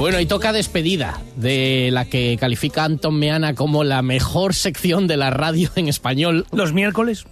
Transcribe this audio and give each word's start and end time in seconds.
Bueno, 0.00 0.18
y 0.18 0.24
toca 0.24 0.54
despedida 0.54 1.20
de 1.36 1.90
la 1.92 2.06
que 2.06 2.38
califica 2.40 2.84
Anton 2.84 3.18
Meana 3.18 3.54
como 3.54 3.84
la 3.84 4.00
mejor 4.00 4.54
sección 4.54 5.06
de 5.06 5.18
la 5.18 5.28
radio 5.28 5.68
en 5.76 5.88
español. 5.88 6.46
Los 6.52 6.72
miércoles. 6.72 7.26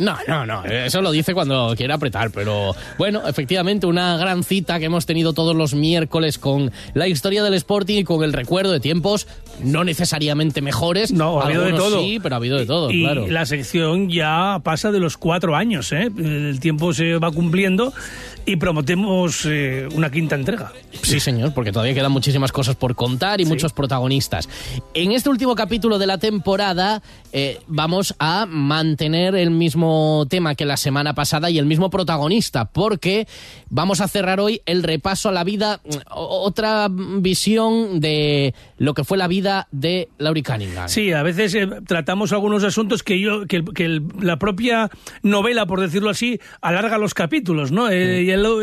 No, 0.00 0.16
no, 0.26 0.46
no, 0.46 0.64
eso 0.64 1.02
lo 1.02 1.12
dice 1.12 1.34
cuando 1.34 1.74
quiere 1.76 1.92
apretar, 1.92 2.30
pero 2.30 2.74
bueno, 2.96 3.20
efectivamente 3.28 3.86
una 3.86 4.16
gran 4.16 4.44
cita 4.44 4.78
que 4.78 4.86
hemos 4.86 5.04
tenido 5.04 5.34
todos 5.34 5.54
los 5.54 5.74
miércoles 5.74 6.38
con 6.38 6.72
la 6.94 7.06
historia 7.06 7.42
del 7.42 7.52
Sporting 7.52 7.98
y 7.98 8.04
con 8.04 8.24
el 8.24 8.32
recuerdo 8.32 8.72
de 8.72 8.80
tiempos 8.80 9.28
no 9.62 9.84
necesariamente 9.84 10.62
mejores. 10.62 11.12
No, 11.12 11.42
ha 11.42 11.44
habido 11.44 11.64
de 11.64 11.72
todo. 11.74 12.00
Sí, 12.00 12.18
pero 12.22 12.34
ha 12.34 12.38
habido 12.38 12.56
de 12.56 12.64
todo, 12.64 12.90
y 12.90 13.02
claro. 13.02 13.26
la 13.28 13.44
sección 13.44 14.08
ya 14.08 14.60
pasa 14.64 14.90
de 14.90 15.00
los 15.00 15.18
cuatro 15.18 15.54
años, 15.54 15.92
¿eh? 15.92 16.10
El 16.16 16.60
tiempo 16.60 16.94
se 16.94 17.18
va 17.18 17.30
cumpliendo 17.30 17.92
y 18.50 18.56
prometemos 18.56 19.46
eh, 19.46 19.86
una 19.94 20.10
quinta 20.10 20.34
entrega. 20.34 20.72
Sí, 21.02 21.20
señor, 21.20 21.54
porque 21.54 21.70
todavía 21.72 21.94
quedan 21.94 22.10
muchísimas 22.12 22.50
cosas 22.52 22.74
por 22.76 22.94
contar 22.96 23.40
y 23.40 23.44
muchos 23.44 23.72
protagonistas. 23.72 24.48
En 24.94 25.12
este 25.12 25.28
último 25.30 25.54
capítulo 25.54 25.98
de 25.98 26.06
la 26.06 26.18
temporada 26.18 27.00
eh, 27.32 27.58
vamos 27.68 28.14
a 28.18 28.46
mantener 28.46 29.34
el 29.36 29.50
mismo 29.52 30.26
tema 30.28 30.54
que 30.56 30.64
la 30.64 30.76
semana 30.76 31.14
pasada 31.14 31.48
y 31.50 31.58
el 31.58 31.66
mismo 31.66 31.90
protagonista, 31.90 32.64
porque 32.64 33.28
vamos 33.68 34.00
a 34.00 34.08
cerrar 34.08 34.40
hoy 34.40 34.62
el 34.66 34.82
repaso 34.82 35.28
a 35.28 35.32
la 35.32 35.44
vida, 35.44 35.80
mm, 35.84 35.90
otra 36.12 36.88
visión 36.90 38.00
de 38.00 38.54
lo 38.78 38.94
que 38.94 39.04
fue 39.04 39.16
la 39.16 39.28
vida 39.28 39.68
de 39.70 40.08
Laurie 40.18 40.42
Cunningham. 40.42 40.88
Sí, 40.88 41.12
a 41.12 41.22
veces 41.22 41.54
eh, 41.54 41.68
tratamos 41.86 42.32
algunos 42.32 42.64
asuntos 42.64 43.02
que 43.04 43.20
yo 43.20 43.46
que, 43.46 43.64
que 43.64 43.84
el- 43.84 44.02
la 44.20 44.38
propia 44.38 44.90
novela, 45.22 45.66
por 45.66 45.80
decirlo 45.80 46.10
así, 46.10 46.40
alarga 46.60 46.98
los 46.98 47.14
capítulos, 47.14 47.70
¿no? 47.70 47.88
Eh, 47.90 48.22
y 48.22 48.30
el- 48.40 48.62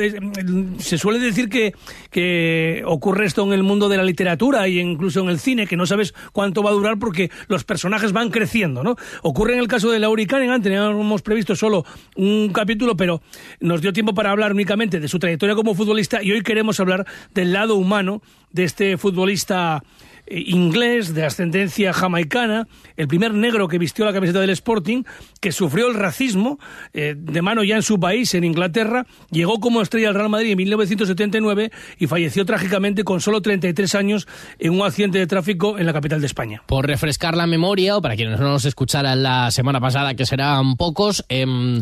es- 0.77 0.85
se 0.85 0.97
suele 0.97 1.19
decir 1.19 1.49
que, 1.49 1.73
que 2.11 2.81
ocurre 2.85 3.25
esto 3.25 3.43
en 3.45 3.53
el 3.53 3.63
mundo 3.63 3.89
de 3.89 3.97
la 3.97 4.03
literatura 4.03 4.65
e 4.67 4.71
incluso 4.71 5.21
en 5.21 5.29
el 5.29 5.39
cine, 5.39 5.67
que 5.67 5.77
no 5.77 5.85
sabes 5.85 6.13
cuánto 6.33 6.63
va 6.63 6.69
a 6.71 6.73
durar 6.73 6.97
porque 6.99 7.29
los 7.47 7.63
personajes 7.63 8.11
van 8.11 8.29
creciendo, 8.29 8.83
¿no? 8.83 8.95
Ocurre 9.21 9.53
en 9.53 9.59
el 9.59 9.67
caso 9.67 9.91
de 9.91 9.99
Laurie 9.99 10.27
Cunningham, 10.27 10.61
teníamos 10.61 11.21
previsto 11.21 11.55
solo 11.55 11.85
un 12.15 12.49
capítulo, 12.53 12.95
pero 12.97 13.21
nos 13.59 13.81
dio 13.81 13.93
tiempo 13.93 14.13
para 14.13 14.31
hablar 14.31 14.51
únicamente 14.53 14.99
de 14.99 15.07
su 15.07 15.19
trayectoria 15.19 15.55
como 15.55 15.75
futbolista 15.75 16.21
y 16.23 16.31
hoy 16.31 16.41
queremos 16.41 16.79
hablar 16.79 17.05
del 17.33 17.53
lado 17.53 17.75
humano 17.75 18.21
de 18.51 18.63
este 18.63 18.97
futbolista 18.97 19.83
inglés 20.29 21.13
de 21.13 21.25
ascendencia 21.25 21.93
jamaicana, 21.93 22.67
el 22.95 23.07
primer 23.07 23.33
negro 23.33 23.67
que 23.67 23.77
vistió 23.77 24.05
la 24.05 24.13
camiseta 24.13 24.39
del 24.39 24.49
Sporting, 24.51 25.03
que 25.39 25.51
sufrió 25.51 25.87
el 25.87 25.95
racismo 25.95 26.59
eh, 26.93 27.15
de 27.17 27.41
mano 27.41 27.63
ya 27.63 27.75
en 27.75 27.83
su 27.83 27.99
país, 27.99 28.33
en 28.33 28.43
Inglaterra, 28.43 29.05
llegó 29.31 29.59
como 29.59 29.81
estrella 29.81 30.09
al 30.09 30.15
Real 30.15 30.29
Madrid 30.29 30.51
en 30.51 30.57
1979 30.57 31.71
y 31.99 32.07
falleció 32.07 32.45
trágicamente 32.45 33.03
con 33.03 33.21
solo 33.21 33.41
33 33.41 33.95
años 33.95 34.27
en 34.59 34.73
un 34.73 34.85
accidente 34.85 35.19
de 35.19 35.27
tráfico 35.27 35.77
en 35.77 35.85
la 35.85 35.93
capital 35.93 36.21
de 36.21 36.27
España. 36.27 36.63
Por 36.65 36.87
refrescar 36.87 37.35
la 37.35 37.47
memoria, 37.47 37.97
o 37.97 38.01
para 38.01 38.15
quienes 38.15 38.39
no 38.39 38.47
nos 38.47 38.65
escucharan 38.65 39.23
la 39.23 39.51
semana 39.51 39.79
pasada, 39.79 40.13
que 40.15 40.25
serán 40.25 40.75
pocos, 40.75 41.25
em, 41.29 41.81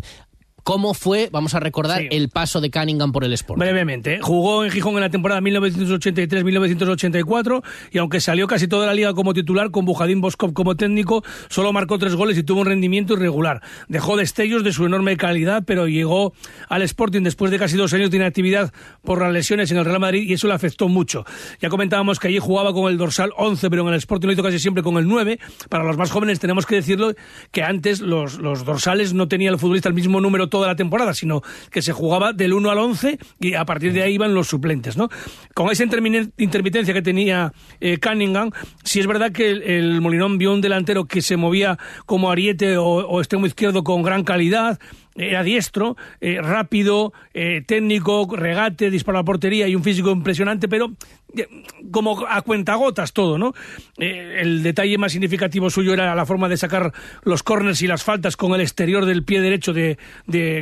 ¿cómo 0.65 0.95
fue, 0.95 1.29
vamos 1.31 1.53
a 1.53 1.59
recordar, 1.59 2.01
Sí. 2.01 2.07
el 2.09 2.29
paso 2.29 2.59
de 2.59 2.71
Cunningham 2.71 3.11
por 3.11 3.23
el 3.23 3.31
Sporting? 3.33 3.59
Brevemente, 3.59 4.15
¿eh? 4.15 4.19
jugó 4.19 4.65
en 4.65 4.71
Gijón 4.71 4.95
en 4.95 5.01
la 5.01 5.11
temporada 5.11 5.39
1983-1984 5.41 7.61
y 7.91 7.99
aunque 7.99 8.19
salió 8.19 8.47
casi 8.47 8.67
toda 8.67 8.87
la 8.87 8.93
liga 8.95 9.13
como 9.13 9.33
titular 9.35 9.69
con 9.71 9.85
Bujadín 9.85 10.21
Boskov 10.21 10.53
como 10.53 10.75
técnico, 10.75 11.23
solo 11.49 11.71
marcó 11.71 11.99
tres 11.99 12.15
goles 12.15 12.35
y 12.37 12.43
tuvo 12.43 12.61
un 12.61 12.65
rendimiento 12.67 13.13
irregular. 13.13 13.61
Dejó 13.87 14.17
destellos 14.17 14.63
de 14.63 14.73
su 14.73 14.85
enorme 14.87 15.17
calidad, 15.17 15.63
pero 15.67 15.87
llegó 15.87 16.33
al 16.67 16.81
Sporting 16.81 17.21
después 17.21 17.51
de 17.51 17.59
casi 17.59 17.77
dos 17.77 17.93
años 17.93 18.09
de 18.09 18.17
inactividad 18.17 18.73
por 19.03 19.21
las 19.21 19.31
lesiones 19.31 19.69
en 19.71 19.77
el 19.77 19.85
Real 19.85 19.99
Madrid 19.99 20.23
y 20.27 20.33
eso 20.33 20.47
le 20.47 20.55
afectó 20.55 20.87
mucho. 20.87 21.25
Ya 21.61 21.69
comentábamos 21.69 22.19
que 22.19 22.29
allí 22.29 22.39
jugaba 22.39 22.73
con 22.73 22.91
el 22.91 22.97
dorsal 22.97 23.31
11, 23.37 23.69
pero 23.69 23.83
en 23.87 23.89
el 23.89 23.95
Sporting 23.99 24.25
lo 24.27 24.33
hizo 24.33 24.41
casi 24.43 24.57
siempre 24.57 24.81
con 24.81 24.97
el 24.97 25.07
9. 25.07 25.37
Para 25.69 25.83
los 25.83 25.95
más 25.95 26.09
jóvenes 26.09 26.39
tenemos 26.39 26.65
que 26.65 26.73
decirlo 26.75 27.13
que 27.51 27.61
antes 27.61 28.01
los, 28.01 28.39
los 28.39 28.65
dorsales 28.65 29.13
no 29.13 29.27
tenía 29.27 29.51
el 29.51 29.59
futbolista 29.59 29.89
el 29.89 29.95
mismo 29.95 30.19
número 30.21 30.49
toda 30.55 30.67
la 30.67 30.77
temporada, 30.77 31.13
sino 31.13 31.41
que 31.69 31.81
se 31.81 31.91
jugaba 31.91 32.31
del 32.31 32.53
1 32.53 32.71
al 32.71 32.77
11 32.77 33.19
y 33.41 33.55
a 33.55 33.65
partir 33.65 33.91
de 33.91 34.03
ahí 34.03 34.13
iban 34.13 34.33
los 34.33 34.47
suplentes, 34.47 34.95
¿no? 34.95 35.09
Con 35.53 35.69
esa 35.69 35.83
intermitencia 35.83 36.93
que 36.93 37.01
tenía 37.01 37.51
eh, 37.81 37.97
Cunningham, 37.97 38.51
sí 38.81 39.01
es 39.01 39.07
verdad 39.07 39.33
que 39.33 39.49
el, 39.49 39.99
Molinón 39.99 40.37
vio 40.37 40.53
un 40.53 40.61
delantero 40.61 41.07
que 41.07 41.21
se 41.21 41.35
movía 41.35 41.77
como 42.05 42.31
ariete 42.31 42.77
o 42.77 43.19
extremo 43.19 43.47
izquierdo 43.47 43.83
con 43.83 44.01
gran 44.01 44.23
calidad, 44.23 44.79
era 45.15 45.43
diestro, 45.43 45.95
eh, 46.19 46.41
rápido, 46.41 47.13
eh, 47.33 47.61
técnico, 47.65 48.27
regate, 48.35 48.89
disparo 48.89 49.17
a 49.17 49.21
la 49.21 49.25
portería 49.25 49.67
y 49.67 49.75
un 49.75 49.83
físico 49.83 50.11
impresionante, 50.11 50.67
pero 50.67 50.91
eh, 51.35 51.47
como 51.91 52.27
a 52.27 52.41
cuentagotas 52.41 53.13
todo, 53.13 53.37
¿no? 53.37 53.53
El 53.97 54.61
detalle 54.61 54.97
más 54.97 55.13
significativo 55.13 55.69
suyo 55.69 55.93
era 55.93 56.13
la 56.13 56.25
forma 56.25 56.49
de 56.49 56.57
sacar 56.57 56.91
los 57.23 57.43
corners 57.43 57.81
y 57.81 57.87
las 57.87 58.03
faltas 58.03 58.35
con 58.35 58.53
el 58.53 58.61
exterior 58.61 59.05
del 59.05 59.23
pie 59.23 59.39
derecho, 59.41 59.71
de, 59.73 59.97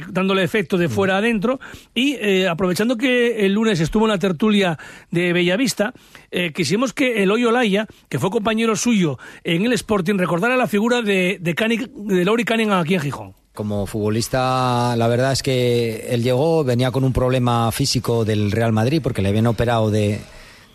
dándole 0.09 0.43
efecto 0.43 0.77
de 0.77 0.87
fuera 0.87 1.17
adentro. 1.17 1.59
Y 1.95 2.45
aprovechando 2.45 2.95
que 2.95 3.45
el 3.45 3.53
lunes 3.53 3.79
estuvo 3.79 4.05
en 4.05 4.11
la 4.11 4.19
tertulia 4.19 4.77
de 5.11 5.33
Bellavista, 5.33 5.93
eh, 6.31 6.51
quisimos 6.53 6.93
que 6.93 7.23
Eloy 7.23 7.45
Olaya, 7.45 7.87
que 8.09 8.19
fue 8.19 8.29
compañero 8.29 8.75
suyo 8.75 9.17
en 9.43 9.65
el 9.65 9.73
Sporting, 9.73 10.17
recordara 10.17 10.57
la 10.57 10.67
figura 10.67 11.01
de, 11.01 11.37
de 11.39 12.25
Laurie 12.25 12.45
Cunningham 12.45 12.79
aquí 12.79 12.95
en 12.95 13.01
Gijón. 13.01 13.42
Como 13.53 13.85
futbolista, 13.85 14.95
la 14.97 15.07
verdad 15.07 15.31
es 15.31 15.43
que 15.43 16.07
él 16.09 16.23
llegó, 16.23 16.63
venía 16.63 16.89
con 16.89 17.03
un 17.03 17.13
problema 17.13 17.71
físico 17.71 18.25
del 18.25 18.51
Real 18.51 18.71
Madrid 18.71 18.99
porque 18.99 19.21
le 19.21 19.29
habían 19.29 19.45
operado 19.45 19.91
de, 19.91 20.21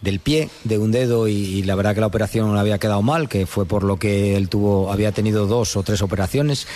del 0.00 0.20
pie, 0.20 0.48
de 0.62 0.78
un 0.78 0.92
dedo, 0.92 1.26
y, 1.26 1.64
la 1.64 1.74
verdad 1.74 1.94
que 1.94 2.00
la 2.00 2.06
operación 2.06 2.54
le 2.54 2.60
había 2.60 2.78
quedado 2.78 3.02
mal, 3.02 3.28
que 3.28 3.46
fue 3.46 3.66
por 3.66 3.82
lo 3.82 3.96
que 3.96 4.36
él 4.36 4.48
tuvo, 4.48 4.92
había 4.92 5.10
tenido 5.10 5.48
dos 5.48 5.76
o 5.76 5.82
tres 5.82 6.02
operaciones. 6.02 6.68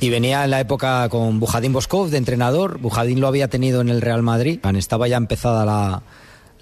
Y 0.00 0.08
venía 0.08 0.42
en 0.42 0.50
la 0.52 0.60
época 0.60 1.06
con 1.10 1.38
Bujadín 1.38 1.74
Boskov 1.74 2.08
de 2.08 2.16
entrenador. 2.16 2.78
Bujadín 2.78 3.20
lo 3.20 3.28
había 3.28 3.48
tenido 3.48 3.82
en 3.82 3.90
el 3.90 4.00
Real 4.00 4.22
Madrid. 4.22 4.58
Estaba 4.74 5.06
ya 5.06 5.18
empezada 5.18 5.66
la, 5.66 6.02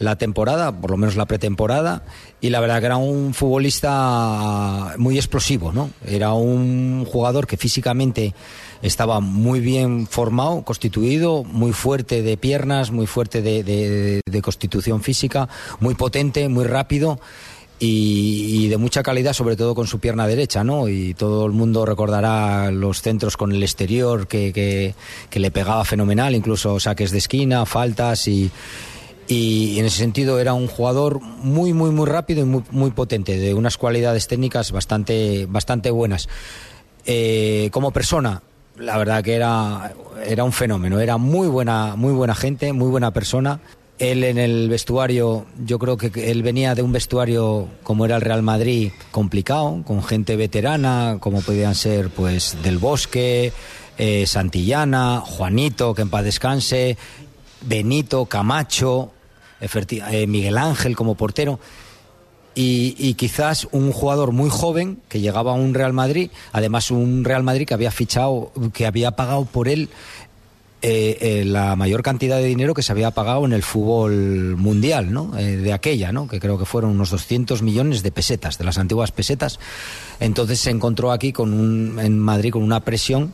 la 0.00 0.16
temporada, 0.16 0.72
por 0.72 0.90
lo 0.90 0.96
menos 0.96 1.14
la 1.14 1.26
pretemporada, 1.26 2.02
y 2.40 2.48
la 2.50 2.58
verdad 2.60 2.80
que 2.80 2.86
era 2.86 2.96
un 2.96 3.32
futbolista 3.34 4.94
muy 4.98 5.16
explosivo, 5.16 5.72
¿no? 5.72 5.90
Era 6.06 6.32
un 6.32 7.04
jugador 7.06 7.46
que 7.46 7.56
físicamente 7.56 8.34
estaba 8.82 9.20
muy 9.20 9.60
bien 9.60 10.06
formado, 10.06 10.62
constituido, 10.62 11.44
muy 11.44 11.72
fuerte 11.72 12.22
de 12.22 12.36
piernas, 12.38 12.90
muy 12.90 13.06
fuerte 13.06 13.42
de, 13.42 13.62
de- 13.62 14.42
constitución 14.42 15.02
física, 15.02 15.48
muy 15.80 15.94
potente, 15.94 16.48
muy 16.48 16.64
rápido. 16.64 17.20
Y, 17.82 18.68
de 18.68 18.76
mucha 18.76 19.02
calidad, 19.02 19.32
sobre 19.32 19.56
todo 19.56 19.74
con 19.74 19.86
su 19.86 20.00
pierna 20.00 20.26
derecha, 20.26 20.62
¿no? 20.64 20.88
Y 20.88 21.14
todo 21.14 21.46
el 21.46 21.52
mundo 21.52 21.86
recordará 21.86 22.70
los 22.70 23.00
centros 23.00 23.38
con 23.38 23.52
el 23.52 23.62
exterior 23.62 24.26
que- 24.28 24.94
que 25.30 25.40
le 25.40 25.50
pegaba 25.50 25.84
fenomenal, 25.86 26.34
incluso 26.34 26.78
saques 26.78 27.10
de 27.10 27.18
esquina, 27.18 27.64
faltas 27.64 28.28
y, 28.28 28.50
y 29.30 29.78
en 29.78 29.86
ese 29.86 29.98
sentido 29.98 30.40
era 30.40 30.54
un 30.54 30.66
jugador 30.66 31.20
muy 31.20 31.72
muy 31.72 31.90
muy 31.90 32.06
rápido 32.06 32.42
y 32.42 32.46
muy, 32.46 32.64
muy 32.72 32.90
potente 32.90 33.38
de 33.38 33.54
unas 33.54 33.76
cualidades 33.76 34.26
técnicas 34.26 34.72
bastante 34.72 35.46
bastante 35.46 35.90
buenas. 35.90 36.28
Eh, 37.06 37.70
como 37.72 37.92
persona 37.92 38.42
la 38.76 38.98
verdad 38.98 39.22
que 39.22 39.34
era 39.34 39.94
era 40.24 40.42
un 40.42 40.52
fenómeno 40.52 40.98
era 40.98 41.16
muy 41.16 41.46
buena 41.46 41.94
muy 41.94 42.12
buena 42.12 42.34
gente 42.34 42.72
muy 42.72 42.88
buena 42.90 43.12
persona. 43.12 43.60
Él 44.00 44.24
en 44.24 44.38
el 44.38 44.68
vestuario 44.68 45.46
yo 45.64 45.78
creo 45.78 45.96
que 45.96 46.30
él 46.30 46.42
venía 46.42 46.74
de 46.74 46.82
un 46.82 46.90
vestuario 46.90 47.68
como 47.84 48.06
era 48.06 48.16
el 48.16 48.22
Real 48.22 48.42
Madrid 48.42 48.90
complicado 49.12 49.82
con 49.86 50.02
gente 50.02 50.34
veterana 50.34 51.18
como 51.20 51.40
podían 51.42 51.76
ser 51.76 52.10
pues 52.10 52.56
del 52.64 52.78
Bosque 52.78 53.52
eh, 53.96 54.26
Santillana 54.26 55.20
Juanito 55.20 55.94
que 55.94 56.02
en 56.02 56.10
paz 56.10 56.24
descanse 56.24 56.96
Benito, 57.62 58.24
Camacho, 58.24 59.12
eh, 59.60 60.26
Miguel 60.26 60.58
Ángel 60.58 60.96
como 60.96 61.14
portero. 61.14 61.58
Y, 62.54 63.14
quizás 63.14 63.68
un 63.70 63.92
jugador 63.92 64.32
muy 64.32 64.50
joven 64.50 64.98
que 65.08 65.20
llegaba 65.20 65.52
a 65.52 65.54
un 65.54 65.72
Real 65.72 65.94
Madrid, 65.94 66.30
además 66.52 66.90
un 66.90 67.24
Real 67.24 67.42
Madrid 67.42 67.66
que 67.66 67.72
había 67.72 67.90
fichado, 67.90 68.52
que 68.74 68.86
había 68.86 69.12
pagado 69.12 69.46
por 69.46 69.66
él 69.68 69.88
eh, 70.82 71.16
eh, 71.20 71.44
la 71.46 71.74
mayor 71.76 72.02
cantidad 72.02 72.36
de 72.36 72.44
dinero 72.44 72.74
que 72.74 72.82
se 72.82 72.92
había 72.92 73.12
pagado 73.12 73.46
en 73.46 73.52
el 73.52 73.62
fútbol 73.62 74.56
mundial, 74.56 75.12
¿no? 75.12 75.30
De 75.30 75.72
aquella, 75.72 76.12
¿no? 76.12 76.26
Que 76.26 76.40
creo 76.40 76.58
que 76.58 76.66
fueron 76.66 76.90
unos 76.90 77.10
200 77.10 77.62
millones 77.62 78.02
de 78.02 78.10
pesetas, 78.10 78.58
de 78.58 78.64
las 78.64 78.76
antiguas 78.76 79.12
pesetas. 79.12 79.58
Entonces 80.18 80.60
se 80.60 80.70
encontró 80.70 81.12
aquí 81.12 81.32
con 81.32 81.54
un, 81.54 81.98
en 81.98 82.18
Madrid 82.18 82.50
con 82.50 82.62
una 82.62 82.84
presión 82.84 83.32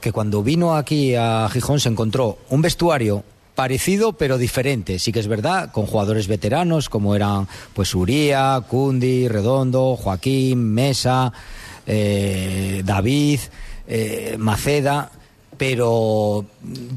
que 0.00 0.12
cuando 0.12 0.42
vino 0.42 0.76
aquí 0.76 1.14
a 1.14 1.48
Gijón 1.50 1.80
se 1.80 1.88
encontró 1.88 2.38
un 2.50 2.60
vestuario 2.60 3.24
parecido 3.54 4.14
pero 4.14 4.38
diferente. 4.38 4.98
Sí 4.98 5.12
que 5.12 5.20
es 5.20 5.28
verdad, 5.28 5.70
con 5.72 5.86
jugadores 5.86 6.28
veteranos 6.28 6.88
como 6.88 7.14
eran 7.14 7.48
pues 7.72 7.94
Uría, 7.94 8.62
Cundi, 8.68 9.28
Redondo, 9.28 9.96
Joaquín, 9.96 10.72
Mesa, 10.72 11.32
eh, 11.86 12.82
David, 12.84 13.40
eh, 13.86 14.36
Maceda 14.38 15.10
pero 15.56 16.44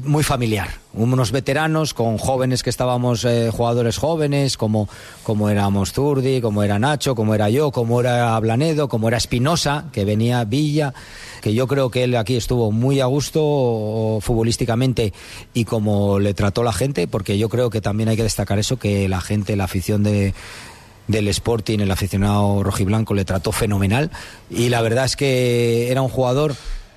muy 0.04 0.22
familiar. 0.22 0.68
Unos 0.94 1.30
veteranos 1.30 1.94
con 1.94 2.18
jóvenes 2.18 2.62
que 2.62 2.70
estábamos, 2.70 3.24
eh, 3.24 3.50
jugadores 3.52 3.98
jóvenes, 3.98 4.56
como, 4.56 4.88
como 5.22 5.48
éramos 5.48 5.92
Zurdi, 5.92 6.40
como 6.40 6.62
era 6.62 6.78
Nacho, 6.78 7.14
como 7.14 7.34
era 7.34 7.50
yo, 7.50 7.70
como 7.70 8.00
era 8.00 8.38
Blanedo, 8.40 8.88
como 8.88 9.08
era 9.08 9.16
Espinosa, 9.16 9.86
que 9.92 10.04
venía 10.04 10.44
Villa, 10.44 10.94
que 11.40 11.54
yo 11.54 11.66
creo 11.68 11.90
que 11.90 12.04
él 12.04 12.16
aquí 12.16 12.36
estuvo 12.36 12.72
muy 12.72 13.00
a 13.00 13.06
gusto 13.06 14.18
futbolísticamente 14.20 15.12
y 15.54 15.64
como 15.64 16.18
le 16.18 16.34
trató 16.34 16.62
la 16.62 16.72
gente, 16.72 17.06
porque 17.06 17.38
yo 17.38 17.48
creo 17.48 17.70
que 17.70 17.80
también 17.80 18.08
hay 18.08 18.16
que 18.16 18.24
destacar 18.24 18.58
eso, 18.58 18.78
que 18.78 19.08
la 19.08 19.20
gente, 19.20 19.54
la 19.56 19.64
afición 19.64 20.02
de, 20.02 20.34
del 21.06 21.28
Sporting, 21.28 21.80
el 21.80 21.90
aficionado 21.90 22.62
rojiblanco, 22.62 23.14
le 23.14 23.24
trató 23.24 23.52
fenomenal 23.52 24.10
y 24.50 24.68
la 24.68 24.82
verdad 24.82 25.04
es 25.04 25.16
que 25.16 25.90
era 25.90 26.02
un 26.02 26.08
jugador 26.08 26.54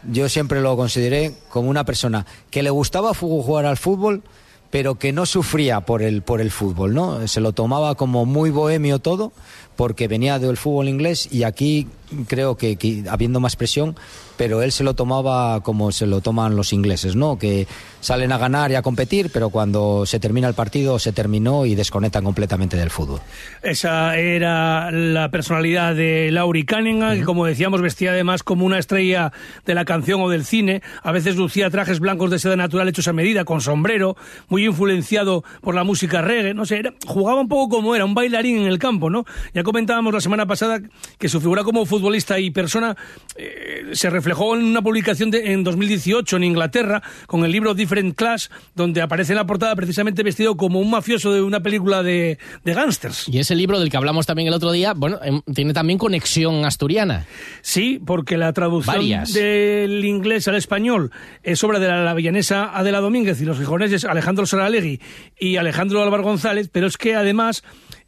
yo 0.10 0.30
siempre 0.30 0.62
lo 0.62 0.76
consideré 0.76 1.34
como 1.50 1.70
una 1.70 1.84
persona 1.84 2.26
que 2.50 2.64
le 2.64 2.70
gustaba 2.70 3.14
jugar 3.14 3.66
al 3.66 3.78
fútbol, 3.78 4.24
pero 4.70 4.96
que 4.96 5.12
no 5.12 5.26
sufría 5.26 5.82
por 5.82 6.02
el, 6.02 6.22
por 6.22 6.42
el 6.42 6.50
fútbol, 6.50 6.94
¿no? 6.94 7.28
Se 7.28 7.42
lo 7.42 7.52
tomaba 7.52 7.96
como 7.96 8.26
muy 8.26 8.50
bohemio 8.50 9.00
todo, 9.00 9.34
porque 9.76 10.08
venía 10.08 10.40
del 10.40 10.58
fútbol 10.58 10.88
inglés 10.88 11.28
y 11.32 11.44
aquí 11.44 11.88
creo 12.28 12.58
que, 12.58 12.76
que, 12.76 13.04
habiendo 13.10 13.40
más 13.40 13.56
presión, 13.56 13.96
pero 14.38 14.62
él 14.62 14.72
se 14.72 14.84
lo 14.84 14.96
tomaba 14.96 15.62
como 15.62 15.92
se 15.92 16.08
lo 16.08 16.22
toman 16.22 16.56
los 16.56 16.74
ingleses, 16.74 17.16
¿no? 17.16 17.38
Que 17.38 17.68
salen 18.00 18.32
a 18.32 18.38
ganar 18.38 18.72
y 18.72 18.76
a 18.76 18.82
competir, 18.82 19.30
pero 19.32 19.50
cuando 19.50 20.06
se 20.06 20.20
termina 20.20 20.48
el 20.48 20.56
partido 20.56 20.98
se 21.00 21.12
terminó 21.12 21.66
y 21.66 21.76
desconectan 21.76 22.24
completamente 22.24 22.76
del 22.76 22.90
fútbol. 22.90 23.22
Esa 23.62 24.18
era 24.18 24.90
la 24.92 25.30
personalidad 25.30 25.96
de 25.96 26.32
Laurie 26.32 26.66
Cunningham, 26.66 27.20
que 27.20 27.24
como 27.24 27.46
decíamos 27.46 27.82
vestía 27.82 28.12
además 28.12 28.42
como 28.42 28.66
una 28.66 28.80
estrella 28.80 29.32
de 29.66 29.76
la 29.76 29.86
canción 29.86 30.22
o 30.22 30.30
del 30.30 30.44
cine, 30.44 30.82
a 31.04 31.12
veces 31.12 31.36
lucía 31.36 31.70
trajes 31.70 32.00
blancos 32.00 32.32
de 32.32 32.40
seda 32.40 32.56
natural 32.56 32.88
hechos 32.88 33.08
a 33.08 33.14
medida, 33.14 33.46
con 33.46 33.62
sombrero, 33.62 34.18
muy 34.50 34.66
influenciado 34.66 35.44
por 35.62 35.76
la 35.76 35.84
música 35.84 36.22
reggae, 36.22 36.54
no 36.54 36.66
sé, 36.66 36.80
era, 36.80 36.94
jugaba 37.06 37.42
un 37.42 37.48
poco 37.48 37.78
como 37.78 37.96
era, 37.96 38.06
un 38.06 38.16
bailarín 38.16 38.58
en 38.58 38.66
el 38.66 38.80
campo, 38.80 39.10
¿no? 39.10 39.26
Ya 39.54 39.64
comentábamos 39.72 40.14
la 40.14 40.20
semana 40.20 40.46
pasada 40.46 40.82
que 41.18 41.30
su 41.30 41.40
figura 41.40 41.64
como 41.64 41.86
futbolista 41.86 42.38
y 42.40 42.52
persona 42.52 42.98
eh, 43.38 43.92
se 43.94 44.10
reflejó 44.10 44.54
en 44.54 44.66
una 44.66 44.82
publicación 44.82 45.32
de, 45.32 45.54
en 45.54 45.64
2018 45.64 46.36
en 46.36 46.44
Inglaterra 46.44 47.02
con 47.26 47.46
el 47.46 47.54
libro 47.54 47.74
Different 47.74 48.14
Class, 48.18 48.52
donde 48.76 49.02
aparece 49.02 49.32
en 49.32 49.38
la 49.38 49.46
portada 49.46 49.74
precisamente 49.78 50.24
vestido 50.24 50.58
como 50.58 50.82
un 50.82 50.90
mafioso 50.92 51.32
de 51.32 51.42
una 51.42 51.62
película 51.62 52.04
de, 52.04 52.38
de 52.66 52.74
gángsters. 52.74 53.30
Y 53.30 53.40
ese 53.40 53.56
libro 53.56 53.80
del 53.80 53.90
que 53.90 53.96
hablamos 53.96 54.26
también 54.26 54.50
el 54.50 54.54
otro 54.54 54.74
día, 54.74 54.94
bueno, 54.94 55.20
em, 55.24 55.42
tiene 55.56 55.74
también 55.74 55.98
conexión 55.98 56.66
asturiana. 56.66 57.26
Sí, 57.62 58.02
porque 58.06 58.36
la 58.36 58.52
traducción 58.52 58.98
Varias. 58.98 59.34
del 59.34 60.04
inglés 60.04 60.50
al 60.50 60.56
español 60.56 61.12
es 61.44 61.64
obra 61.64 61.80
de 61.80 61.88
la 61.88 62.04
lavillanesa 62.04 62.78
Adela 62.78 63.00
Domínguez 63.00 63.40
y 63.40 63.46
los 63.46 63.58
gijoneses 63.58 64.04
Alejandro 64.04 64.46
Saralegui 64.46 65.00
y 65.40 65.56
Alejandro 65.56 66.04
Álvaro 66.04 66.24
González, 66.24 66.70
pero 66.70 66.88
es 66.88 66.98
que 66.98 67.16
además 67.16 67.64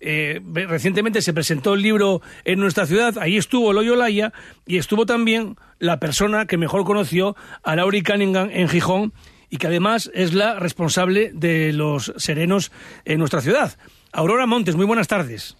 eh, 0.05 0.41
recientemente 0.67 1.21
se 1.21 1.33
presentó 1.33 1.73
el 1.73 1.81
libro 1.81 2.21
en 2.43 2.59
nuestra 2.59 2.85
ciudad, 2.85 3.17
ahí 3.17 3.37
estuvo 3.37 3.71
Loyo 3.71 3.95
Laya 3.95 4.33
y 4.65 4.77
estuvo 4.77 5.05
también 5.05 5.55
la 5.79 5.99
persona 5.99 6.45
que 6.45 6.57
mejor 6.57 6.83
conoció 6.83 7.35
a 7.63 7.75
Laurie 7.75 8.03
Cunningham 8.03 8.49
en 8.51 8.67
Gijón 8.67 9.13
y 9.49 9.57
que 9.57 9.67
además 9.67 10.11
es 10.13 10.33
la 10.33 10.59
responsable 10.59 11.31
de 11.33 11.71
los 11.71 12.13
serenos 12.17 12.71
en 13.05 13.19
nuestra 13.19 13.39
ciudad. 13.41 13.77
Aurora 14.11 14.45
Montes, 14.45 14.75
muy 14.75 14.85
buenas 14.85 15.07
tardes. 15.07 15.55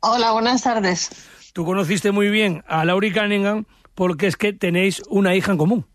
Hola, 0.00 0.32
buenas 0.32 0.62
tardes. 0.62 1.10
Tú 1.52 1.64
conociste 1.64 2.12
muy 2.12 2.28
bien 2.28 2.62
a 2.66 2.84
Laurie 2.84 3.12
Cunningham 3.12 3.64
porque 3.94 4.26
es 4.26 4.36
que 4.36 4.52
tenéis 4.52 5.02
una 5.08 5.34
hija 5.34 5.52
en 5.52 5.58
común. 5.58 5.86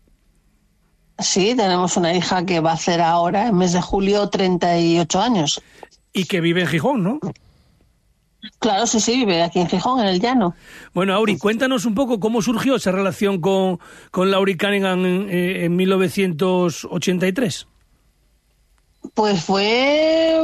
Sí, 1.18 1.54
tenemos 1.56 1.96
una 1.96 2.14
hija 2.14 2.46
que 2.46 2.60
va 2.60 2.70
a 2.70 2.74
hacer 2.74 3.00
ahora, 3.00 3.48
en 3.48 3.56
mes 3.56 3.72
de 3.72 3.82
julio, 3.82 4.28
38 4.28 5.20
años. 5.20 5.60
Y 6.18 6.24
que 6.24 6.40
vive 6.40 6.62
en 6.62 6.66
Gijón, 6.66 7.02
¿no? 7.04 7.20
Claro, 8.60 8.86
sí, 8.86 9.00
sí, 9.00 9.16
vive 9.18 9.42
aquí 9.42 9.58
en 9.60 9.68
Gijón, 9.68 10.00
en 10.00 10.06
el 10.06 10.20
llano. 10.20 10.54
Bueno, 10.94 11.14
Auri, 11.14 11.38
cuéntanos 11.38 11.84
un 11.84 11.94
poco 11.94 12.18
cómo 12.20 12.40
surgió 12.42 12.76
esa 12.76 12.92
relación 12.92 13.40
con, 13.40 13.78
con 14.10 14.30
Laurie 14.30 14.56
Cunningham 14.56 15.04
en, 15.06 15.28
eh, 15.28 15.64
en 15.64 15.76
1983. 15.76 17.66
Pues 19.14 19.42
fue, 19.44 20.36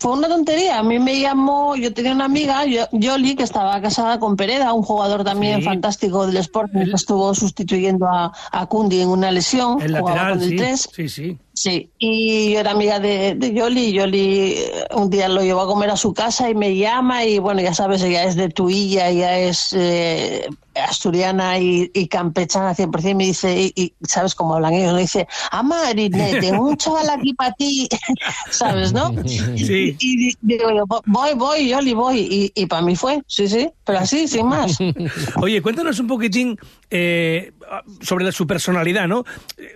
fue 0.00 0.12
una 0.12 0.28
tontería. 0.28 0.78
A 0.78 0.82
mí 0.82 0.98
me 0.98 1.18
llamó, 1.20 1.74
yo 1.76 1.92
tenía 1.92 2.12
una 2.12 2.24
amiga, 2.26 2.64
Yo- 2.66 2.86
Yoli, 2.92 3.34
que 3.36 3.42
estaba 3.42 3.80
casada 3.80 4.18
con 4.18 4.36
Pereda, 4.36 4.72
un 4.72 4.82
jugador 4.82 5.22
también 5.24 5.58
Sí. 5.60 5.64
fantástico 5.64 6.26
del 6.26 6.36
Sporting, 6.38 6.78
El- 6.78 6.90
que 6.90 6.96
estuvo 6.96 7.34
sustituyendo 7.34 8.06
a, 8.06 8.32
a 8.52 8.66
Cundi 8.66 9.00
en 9.00 9.08
una 9.08 9.30
lesión. 9.30 9.80
El 9.82 9.92
lateral, 9.92 10.34
con 10.34 10.42
el 10.42 10.48
sí. 10.50 10.56
3. 10.56 10.88
Sí, 10.94 11.08
sí. 11.08 11.38
Sí, 11.62 11.92
y 11.98 12.52
yo 12.52 12.58
era 12.60 12.72
amiga 12.72 12.98
de, 12.98 13.36
de 13.36 13.54
Yoli, 13.54 13.92
Yoli 13.92 14.54
eh, 14.56 14.86
un 14.96 15.08
día 15.10 15.28
lo 15.28 15.42
llevó 15.42 15.60
a 15.60 15.66
comer 15.68 15.90
a 15.90 15.96
su 15.96 16.12
casa 16.12 16.50
y 16.50 16.56
me 16.56 16.74
llama 16.74 17.24
y 17.24 17.38
bueno, 17.38 17.60
ya 17.60 17.72
sabes, 17.72 18.02
ella 18.02 18.24
es 18.24 18.34
de 18.34 18.48
Tuilla, 18.48 19.08
ella 19.08 19.38
es 19.38 19.72
eh, 19.72 20.48
asturiana 20.74 21.58
y, 21.58 21.90
y 21.94 22.08
campechana 22.08 22.74
100%, 22.74 23.10
y 23.10 23.14
me 23.14 23.24
dice, 23.24 23.60
y, 23.60 23.72
y 23.74 23.94
sabes 24.06 24.34
cómo 24.34 24.54
hablan 24.54 24.74
ellos, 24.74 24.94
me 24.94 25.00
dice, 25.02 25.26
Amari, 25.50 26.08
ne- 26.08 26.34
tengo 26.40 26.68
un 26.68 26.76
chaval 26.76 27.08
aquí 27.10 27.34
para 27.34 27.52
ti, 27.52 27.88
¿sabes, 28.50 28.92
no? 28.92 29.12
Sí. 29.26 29.96
Y 29.98 30.16
di- 30.16 30.36
digo 30.40 30.70
yo, 30.70 30.84
voy, 31.06 31.34
voy, 31.34 31.68
Yoli, 31.68 31.92
voy, 31.94 32.52
y, 32.54 32.66
para 32.66 32.82
mí 32.82 32.96
fue, 32.96 33.22
sí, 33.26 33.48
sí, 33.48 33.68
pero 33.84 33.98
así, 34.00 34.26
sin 34.28 34.46
más. 34.46 34.78
Oye, 35.42 35.60
cuéntanos 35.62 35.98
un 36.00 36.06
poquitín 36.06 36.58
eh, 36.90 37.52
sobre 38.00 38.24
la- 38.24 38.32
su 38.32 38.46
personalidad, 38.46 39.06
¿no? 39.08 39.24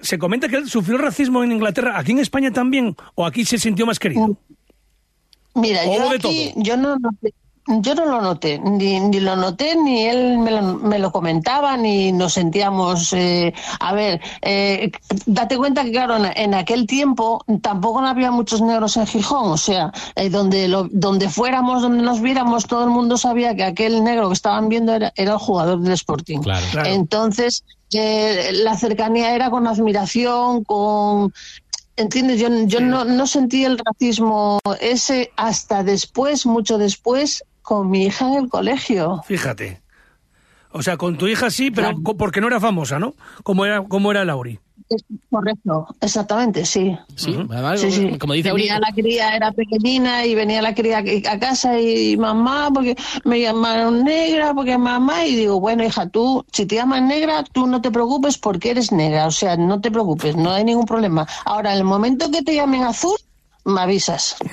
Se 0.02 0.18
comenta 0.18 0.48
que 0.48 0.56
él 0.56 0.68
sufrió 0.68 0.98
racismo 0.98 1.42
en 1.44 1.52
Inglaterra, 1.52 1.98
aquí 1.98 2.12
en 2.12 2.18
España 2.20 2.50
también, 2.52 2.96
o 3.14 3.26
aquí 3.26 3.44
se 3.44 3.58
sintió 3.58 3.86
más 3.86 3.98
querido. 3.98 4.36
Mira, 5.54 5.80
¿O 5.86 5.96
yo 5.96 6.10
aquí, 6.10 6.52
yo 6.56 6.76
no 6.76 6.96
noté- 6.98 7.32
yo 7.68 7.94
no 7.94 8.06
lo 8.06 8.20
noté, 8.20 8.58
ni, 8.58 9.00
ni 9.00 9.20
lo 9.20 9.36
noté, 9.36 9.76
ni 9.76 10.04
él 10.04 10.38
me 10.38 10.50
lo, 10.50 10.62
me 10.62 10.98
lo 10.98 11.10
comentaba, 11.10 11.76
ni 11.76 12.12
nos 12.12 12.34
sentíamos... 12.34 13.12
eh, 13.12 13.52
a 13.80 13.92
ver, 13.92 14.20
eh, 14.42 14.90
date 15.26 15.56
cuenta 15.56 15.82
que, 15.82 15.92
claro, 15.92 16.16
en, 16.16 16.26
en 16.36 16.54
aquel 16.54 16.86
tiempo 16.86 17.44
tampoco 17.62 18.00
no 18.00 18.08
había 18.08 18.30
muchos 18.30 18.60
negros 18.60 18.96
en 18.96 19.06
Gijón, 19.06 19.50
o 19.50 19.56
sea, 19.56 19.92
eh, 20.14 20.30
donde, 20.30 20.68
lo, 20.68 20.88
donde 20.90 21.28
fuéramos, 21.28 21.82
donde 21.82 22.02
nos 22.02 22.20
viéramos, 22.20 22.66
todo 22.66 22.84
el 22.84 22.90
mundo 22.90 23.16
sabía 23.18 23.54
que 23.56 23.64
aquel 23.64 24.04
negro 24.04 24.28
que 24.28 24.34
estaban 24.34 24.68
viendo 24.68 24.94
era, 24.94 25.12
era 25.16 25.32
el 25.32 25.38
jugador 25.38 25.80
del 25.80 25.92
Sporting. 25.92 26.40
Claro. 26.40 26.66
Claro. 26.70 26.88
Entonces, 26.88 27.64
eh, 27.92 28.50
la 28.52 28.76
cercanía 28.76 29.34
era 29.34 29.50
con 29.50 29.66
admiración, 29.66 30.64
con... 30.64 31.32
¿Entiendes? 31.98 32.38
Yo, 32.38 32.48
yo 32.66 32.80
no, 32.80 33.06
no 33.06 33.26
sentí 33.26 33.64
el 33.64 33.78
racismo 33.78 34.60
ese 34.80 35.30
hasta 35.34 35.82
después, 35.82 36.44
mucho 36.44 36.76
después, 36.76 37.42
con 37.66 37.90
mi 37.90 38.04
hija 38.04 38.28
en 38.28 38.34
el 38.44 38.48
colegio. 38.48 39.22
Fíjate. 39.26 39.82
O 40.70 40.82
sea, 40.82 40.96
con 40.96 41.18
tu 41.18 41.26
hija 41.26 41.50
sí, 41.50 41.72
pero 41.72 41.88
Claro. 41.88 42.16
porque 42.16 42.40
no 42.40 42.46
era 42.46 42.60
famosa, 42.60 43.00
¿no? 43.00 43.14
Como 43.42 43.64
era, 43.66 43.82
como 43.82 44.12
era 44.12 44.24
Lauri. 44.24 44.60
Correcto, 45.30 45.88
exactamente, 46.00 46.64
sí. 46.64 46.96
Sí, 47.16 47.34
además, 47.50 47.80
Sí, 47.80 47.90
sí. 47.90 48.18
como 48.18 48.34
dice 48.34 48.50
Auri, 48.50 48.62
venía 48.62 48.78
la 48.78 48.92
cría, 48.92 49.34
era 49.34 49.50
pequeñina 49.50 50.24
y 50.24 50.36
venía 50.36 50.62
la 50.62 50.74
cría 50.76 50.98
a 51.28 51.38
casa 51.40 51.80
y 51.80 52.16
mamá, 52.16 52.70
porque 52.72 52.94
me 53.24 53.40
llamaron 53.40 54.04
negra, 54.04 54.54
porque 54.54 54.78
mamá, 54.78 55.24
y 55.26 55.34
digo, 55.34 55.58
bueno, 55.58 55.82
hija, 55.82 56.08
tú, 56.08 56.44
si 56.52 56.66
te 56.66 56.76
llaman 56.76 57.08
negra, 57.08 57.42
tú 57.52 57.66
no 57.66 57.80
te 57.80 57.90
preocupes 57.90 58.38
porque 58.38 58.70
eres 58.70 58.92
negra, 58.92 59.26
o 59.26 59.32
sea, 59.32 59.56
no 59.56 59.80
te 59.80 59.90
preocupes, 59.90 60.36
no 60.36 60.52
hay 60.52 60.62
ningún 60.62 60.86
problema. 60.86 61.26
Ahora, 61.44 61.72
en 61.72 61.78
el 61.78 61.84
momento 61.84 62.30
que 62.30 62.42
te 62.42 62.54
llamen 62.54 62.84
azul, 62.84 63.16
me 63.66 63.80
avisas. 63.82 64.36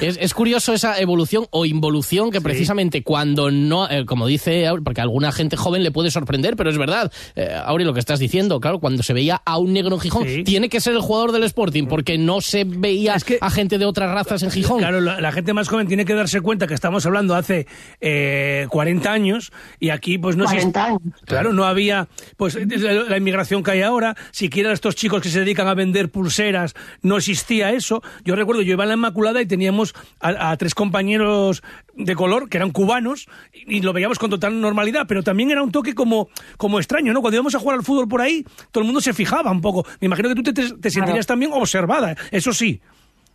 Es, 0.00 0.16
es 0.20 0.34
curioso 0.34 0.72
esa 0.72 0.98
evolución 0.98 1.46
o 1.50 1.66
involución 1.66 2.30
que 2.30 2.40
precisamente 2.40 3.02
cuando 3.02 3.50
no, 3.50 3.88
eh, 3.90 4.06
como 4.06 4.26
dice, 4.26 4.66
porque 4.84 5.00
a 5.00 5.04
alguna 5.04 5.30
gente 5.32 5.56
joven 5.56 5.82
le 5.82 5.90
puede 5.90 6.10
sorprender, 6.10 6.56
pero 6.56 6.70
es 6.70 6.78
verdad, 6.78 7.12
eh, 7.36 7.54
Auri, 7.64 7.84
lo 7.84 7.92
que 7.92 8.00
estás 8.00 8.18
diciendo, 8.18 8.58
claro, 8.60 8.78
cuando 8.80 9.02
se 9.02 9.12
veía 9.12 9.42
a 9.44 9.58
un 9.58 9.72
negro 9.72 9.94
en 9.96 10.00
Gijón, 10.00 10.26
Sí. 10.26 10.42
tiene 10.44 10.68
que 10.68 10.80
ser 10.80 10.94
el 10.94 11.00
jugador 11.00 11.32
del 11.32 11.42
Sporting, 11.44 11.86
porque 11.86 12.16
no 12.18 12.40
se 12.40 12.64
veía 12.64 13.14
Es 13.14 13.24
que- 13.24 13.38
a 13.40 13.50
gente 13.50 13.78
de 13.78 13.84
otras 13.84 14.10
razas 14.12 14.42
en 14.42 14.50
Gijón. 14.50 14.78
Claro, 14.78 15.00
la, 15.00 15.20
la 15.20 15.32
gente 15.32 15.52
más 15.52 15.68
joven 15.68 15.86
tiene 15.86 16.04
que 16.04 16.14
darse 16.14 16.40
cuenta 16.40 16.66
que 16.66 16.74
estamos 16.74 17.04
hablando 17.06 17.34
hace 17.34 17.66
eh, 18.00 18.66
40 18.70 19.12
años 19.12 19.52
y 19.78 19.90
aquí 19.90 20.18
pues 20.18 20.36
no 20.36 20.44
40 20.44 20.68
existe- 20.68 20.78
años. 20.80 21.00
Claro, 21.26 21.52
no 21.52 21.64
había 21.64 22.08
pues 22.36 22.54
la, 22.56 22.92
la 22.94 23.16
inmigración 23.16 23.62
que 23.62 23.72
hay 23.72 23.82
ahora, 23.82 24.16
siquiera 24.30 24.72
estos 24.72 24.94
chicos 24.96 25.20
que 25.22 25.28
se 25.28 25.40
dedican 25.40 25.68
a 25.68 25.74
vender 25.74 26.10
pulseras, 26.10 26.74
no 27.02 27.16
existía 27.18 27.70
eso. 27.72 28.02
Yo 28.24 28.29
recuerdo, 28.36 28.62
yo 28.62 28.72
iba 28.72 28.84
a 28.84 28.86
la 28.86 28.94
Inmaculada 28.94 29.40
y 29.40 29.46
teníamos 29.46 29.94
a, 30.20 30.50
a 30.50 30.56
tres 30.56 30.74
compañeros 30.74 31.62
de 31.94 32.14
color 32.14 32.48
que 32.48 32.56
eran 32.56 32.70
cubanos 32.70 33.26
y, 33.52 33.76
y 33.76 33.80
lo 33.80 33.92
veíamos 33.92 34.18
con 34.18 34.30
total 34.30 34.60
normalidad, 34.60 35.06
pero 35.08 35.22
también 35.22 35.50
era 35.50 35.62
un 35.62 35.72
toque 35.72 35.94
como, 35.94 36.28
como 36.56 36.78
extraño, 36.78 37.12
¿no? 37.12 37.20
Cuando 37.20 37.36
íbamos 37.36 37.54
a 37.54 37.58
jugar 37.58 37.76
al 37.78 37.84
fútbol 37.84 38.08
por 38.08 38.20
ahí, 38.20 38.44
todo 38.70 38.82
el 38.82 38.86
mundo 38.86 39.00
se 39.00 39.12
fijaba 39.12 39.50
un 39.50 39.60
poco. 39.60 39.86
Me 40.00 40.06
imagino 40.06 40.28
que 40.28 40.34
tú 40.34 40.42
te, 40.42 40.52
te- 40.52 40.90
sentirías 40.90 41.26
también 41.26 41.52
observada, 41.52 42.16
eso 42.30 42.52
sí. 42.52 42.80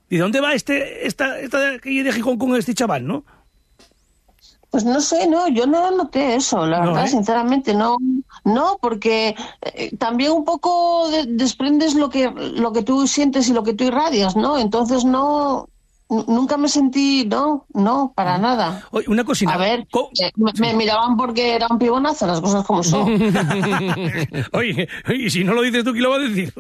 ¿Y 0.10 0.16
de 0.18 0.22
dónde 0.22 0.40
va 0.40 0.54
este, 0.54 1.08
esta, 1.08 1.40
esta 1.40 1.60
de 1.72 2.12
Gijón 2.14 2.38
con 2.38 2.56
este 2.56 2.74
chaval, 2.76 3.08
no? 3.08 3.26
Pues 4.76 4.84
no 4.84 5.00
sé, 5.00 5.26
no, 5.28 5.48
yo 5.48 5.66
no 5.68 5.90
noté 5.92 6.36
eso, 6.36 6.66
la 6.66 6.80
No, 6.82 6.88
verdad, 6.88 7.06
¿eh? 7.06 7.08
sinceramente, 7.08 7.74
no, 7.74 7.96
no, 8.44 8.78
porque 8.82 9.34
eh, 9.62 9.96
también 9.98 10.34
un 10.34 10.44
poco 10.44 11.10
de- 11.10 11.28
desprendes 11.28 11.96
lo 11.96 12.10
que, 12.10 12.30
lo 12.30 12.74
que 12.74 12.82
tú 12.84 13.08
sientes 13.08 13.48
y 13.48 13.54
lo 13.54 13.64
que 13.64 13.74
tú 13.74 13.86
irradias, 13.86 14.36
¿no? 14.36 14.58
Entonces 14.58 15.06
no, 15.06 15.70
nunca 16.10 16.58
me 16.58 16.68
sentí, 16.68 17.24
no, 17.26 17.66
no, 17.74 18.12
para 18.14 18.38
nada. 18.38 18.84
Oye, 18.92 19.06
una 19.08 19.24
cosina. 19.24 19.54
A 19.54 19.58
ver, 19.58 19.88
eh, 20.22 20.32
me, 20.36 20.52
me 20.60 20.74
miraban 20.74 21.16
porque 21.16 21.56
era 21.56 21.68
un 21.70 21.80
pibonazo, 21.80 22.28
las 22.28 22.42
cosas 22.42 22.66
como 22.66 22.84
son. 22.84 23.14
Oye, 24.52 24.90
y 25.18 25.30
si 25.30 25.46
no 25.46 25.54
lo 25.54 25.62
dices 25.62 25.86
tú, 25.86 25.92
¿quién 25.94 26.04
lo 26.04 26.10
va 26.10 26.18
a 26.18 26.20
decir? 26.20 26.54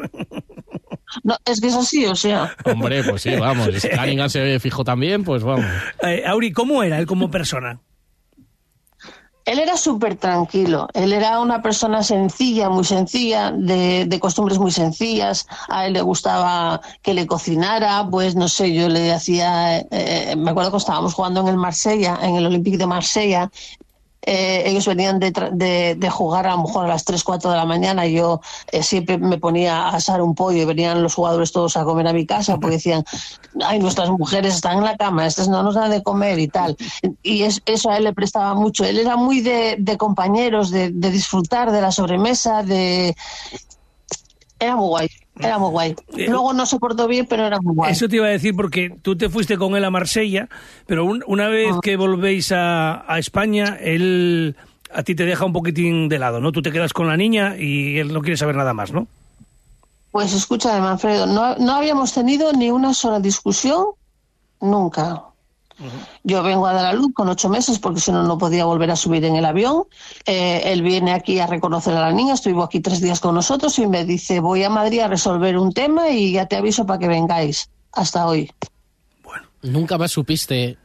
No, 1.23 1.35
es 1.45 1.59
que 1.59 1.67
es 1.67 1.75
así, 1.75 2.05
o 2.05 2.15
sea. 2.15 2.55
Hombre, 2.63 3.03
pues 3.03 3.23
sí, 3.23 3.35
vamos. 3.35 3.67
Si 3.81 3.89
Cunningham 3.89 4.29
se 4.29 4.57
fijó 4.61 4.85
también, 4.85 5.25
pues 5.25 5.43
vamos. 5.43 5.65
Eh, 6.01 6.23
Auri, 6.25 6.53
¿cómo 6.53 6.81
era 6.81 6.97
él 6.99 7.05
como 7.05 7.29
persona? 7.29 7.81
Él 9.45 9.59
era 9.59 9.77
súper 9.77 10.15
tranquilo, 10.15 10.87
él 10.95 11.13
era 11.13 11.39
una 11.39 11.61
persona 11.61 12.01
sencilla, 12.01 12.67
muy 12.69 12.83
sencilla, 12.83 13.51
de, 13.51 14.05
de 14.07 14.19
costumbres 14.19 14.57
muy 14.57 14.71
sencillas, 14.71 15.45
a 15.69 15.85
él 15.85 15.93
le 15.93 16.01
gustaba 16.01 16.81
que 17.03 17.13
le 17.13 17.27
cocinara, 17.27 18.07
pues 18.09 18.35
no 18.35 18.47
sé, 18.47 18.73
yo 18.73 18.89
le 18.89 19.13
hacía, 19.13 19.77
eh, 19.91 20.33
me 20.35 20.49
acuerdo 20.49 20.71
que 20.71 20.77
estábamos 20.77 21.13
jugando 21.13 21.41
en 21.41 21.47
el 21.49 21.57
Marsella, 21.57 22.17
en 22.23 22.37
el 22.37 22.47
Olympique 22.47 22.79
de 22.79 22.87
Marsella, 22.87 23.51
eh, 24.25 24.63
ellos 24.65 24.85
venían 24.87 25.19
de, 25.19 25.31
tra- 25.31 25.51
de, 25.51 25.95
de 25.95 26.09
jugar 26.09 26.47
a 26.47 26.51
lo 26.55 26.63
mejor 26.63 26.85
a 26.85 26.87
las 26.89 27.05
3, 27.05 27.23
4 27.23 27.51
de 27.51 27.57
la 27.57 27.65
mañana 27.65 28.05
y 28.05 28.13
yo 28.15 28.41
eh, 28.71 28.83
siempre 28.83 29.17
me 29.17 29.37
ponía 29.37 29.77
a 29.83 29.95
asar 29.95 30.21
un 30.21 30.35
pollo 30.35 30.61
y 30.61 30.65
venían 30.65 31.01
los 31.03 31.13
jugadores 31.15 31.51
todos 31.51 31.77
a 31.77 31.83
comer 31.85 32.07
a 32.07 32.13
mi 32.13 32.25
casa 32.25 32.57
porque 32.57 32.75
decían, 32.77 33.03
ay, 33.63 33.79
nuestras 33.79 34.09
mujeres 34.09 34.55
están 34.55 34.79
en 34.79 34.83
la 34.85 34.97
cama, 34.97 35.25
estas 35.27 35.47
no 35.47 35.63
nos 35.63 35.75
dan 35.75 35.91
de 35.91 36.03
comer 36.03 36.39
y 36.39 36.47
tal. 36.47 36.75
Y 37.23 37.43
es- 37.43 37.61
eso 37.65 37.89
a 37.89 37.97
él 37.97 38.03
le 38.05 38.13
prestaba 38.13 38.53
mucho. 38.55 38.83
Él 38.85 38.99
era 38.99 39.15
muy 39.15 39.41
de, 39.41 39.75
de 39.79 39.97
compañeros, 39.97 40.71
de, 40.71 40.89
de 40.91 41.11
disfrutar 41.11 41.71
de 41.71 41.81
la 41.81 41.91
sobremesa, 41.91 42.63
de... 42.63 43.15
Era 44.59 44.75
muy 44.75 44.87
guay, 44.87 45.09
era 45.39 45.57
muy 45.59 45.69
guay. 45.71 45.95
Luego 46.15 46.53
no 46.53 46.65
se 46.65 46.79
portó 46.79 47.07
bien, 47.07 47.25
pero 47.29 47.45
era 47.45 47.59
muy 47.59 47.75
guay. 47.75 47.91
Eso 47.91 48.07
te 48.07 48.15
iba 48.17 48.25
a 48.27 48.29
decir 48.29 48.55
porque 48.55 48.89
tú 49.01 49.15
te 49.17 49.29
fuiste 49.29 49.57
con 49.57 49.75
él 49.75 49.83
a 49.85 49.89
Marsella, 49.91 50.47
pero 50.85 51.05
un- 51.05 51.23
una 51.27 51.47
vez 51.49 51.73
Ah. 51.75 51.79
que 51.81 51.97
volvéis 51.97 52.51
a, 52.51 53.11
a 53.11 53.19
España, 53.19 53.77
él 53.81 54.55
a 54.93 55.03
ti 55.03 55.13
te 55.15 55.25
deja 55.25 55.43
un 55.45 55.51
poquitín 55.53 56.07
de 56.07 56.19
lado, 56.19 56.39
¿no? 56.39 56.51
Tú 56.53 56.61
te 56.61 56.71
quedas 56.71 56.93
con 56.93 57.07
la 57.07 57.17
niña 57.17 57.57
y 57.57 57.97
él 57.97 58.13
no 58.13 58.21
quiere 58.21 58.37
saber 58.37 58.55
nada 58.55 58.73
más, 58.73 58.91
¿no? 58.93 59.07
Pues 60.11 60.31
escucha, 60.33 60.79
Manfredo, 60.79 61.25
no, 61.27 61.55
no 61.57 61.73
habíamos 61.75 62.13
tenido 62.13 62.53
ni 62.53 62.71
una 62.71 62.93
sola 62.93 63.19
discusión 63.19 63.83
nunca. 64.61 65.21
Yo 66.23 66.41
vengo 66.41 66.67
a 66.67 66.73
dar 66.73 66.85
a 66.85 66.93
luz 66.93 67.11
con 67.13 67.27
ocho 67.27 67.49
meses 67.49 67.79
porque 67.79 67.99
si 67.99 68.11
no, 68.11 68.23
no 68.23 68.37
podía 68.37 68.63
volver 68.65 68.89
a 68.91 68.95
subir 68.95 69.25
en 69.25 69.35
el 69.35 69.43
avión. 69.45 69.83
Eh, 70.25 70.61
él 70.65 70.81
viene 70.81 71.11
aquí 71.13 71.39
a 71.39 71.47
reconocer 71.47 71.93
a 71.95 72.01
la 72.01 72.11
niña, 72.13 72.33
estuvo 72.33 72.63
aquí 72.63 72.79
tres 72.79 73.01
días 73.01 73.19
con 73.19 73.35
nosotros 73.35 73.77
y 73.79 73.85
me 73.87 74.05
dice, 74.05 74.39
voy 74.39 74.63
a 74.63 74.69
Madrid 74.69 75.01
a 75.01 75.07
resolver 75.07 75.57
un 75.57 75.73
tema 75.73 76.09
y 76.09 76.31
ya 76.31 76.45
te 76.45 76.55
aviso 76.55 76.85
para 76.85 76.99
que 76.99 77.07
vengáis. 77.07 77.69
Hasta 77.91 78.25
hoy. 78.25 78.51
Nunca 79.61 79.97
más 79.97 80.11
supiste 80.11 80.77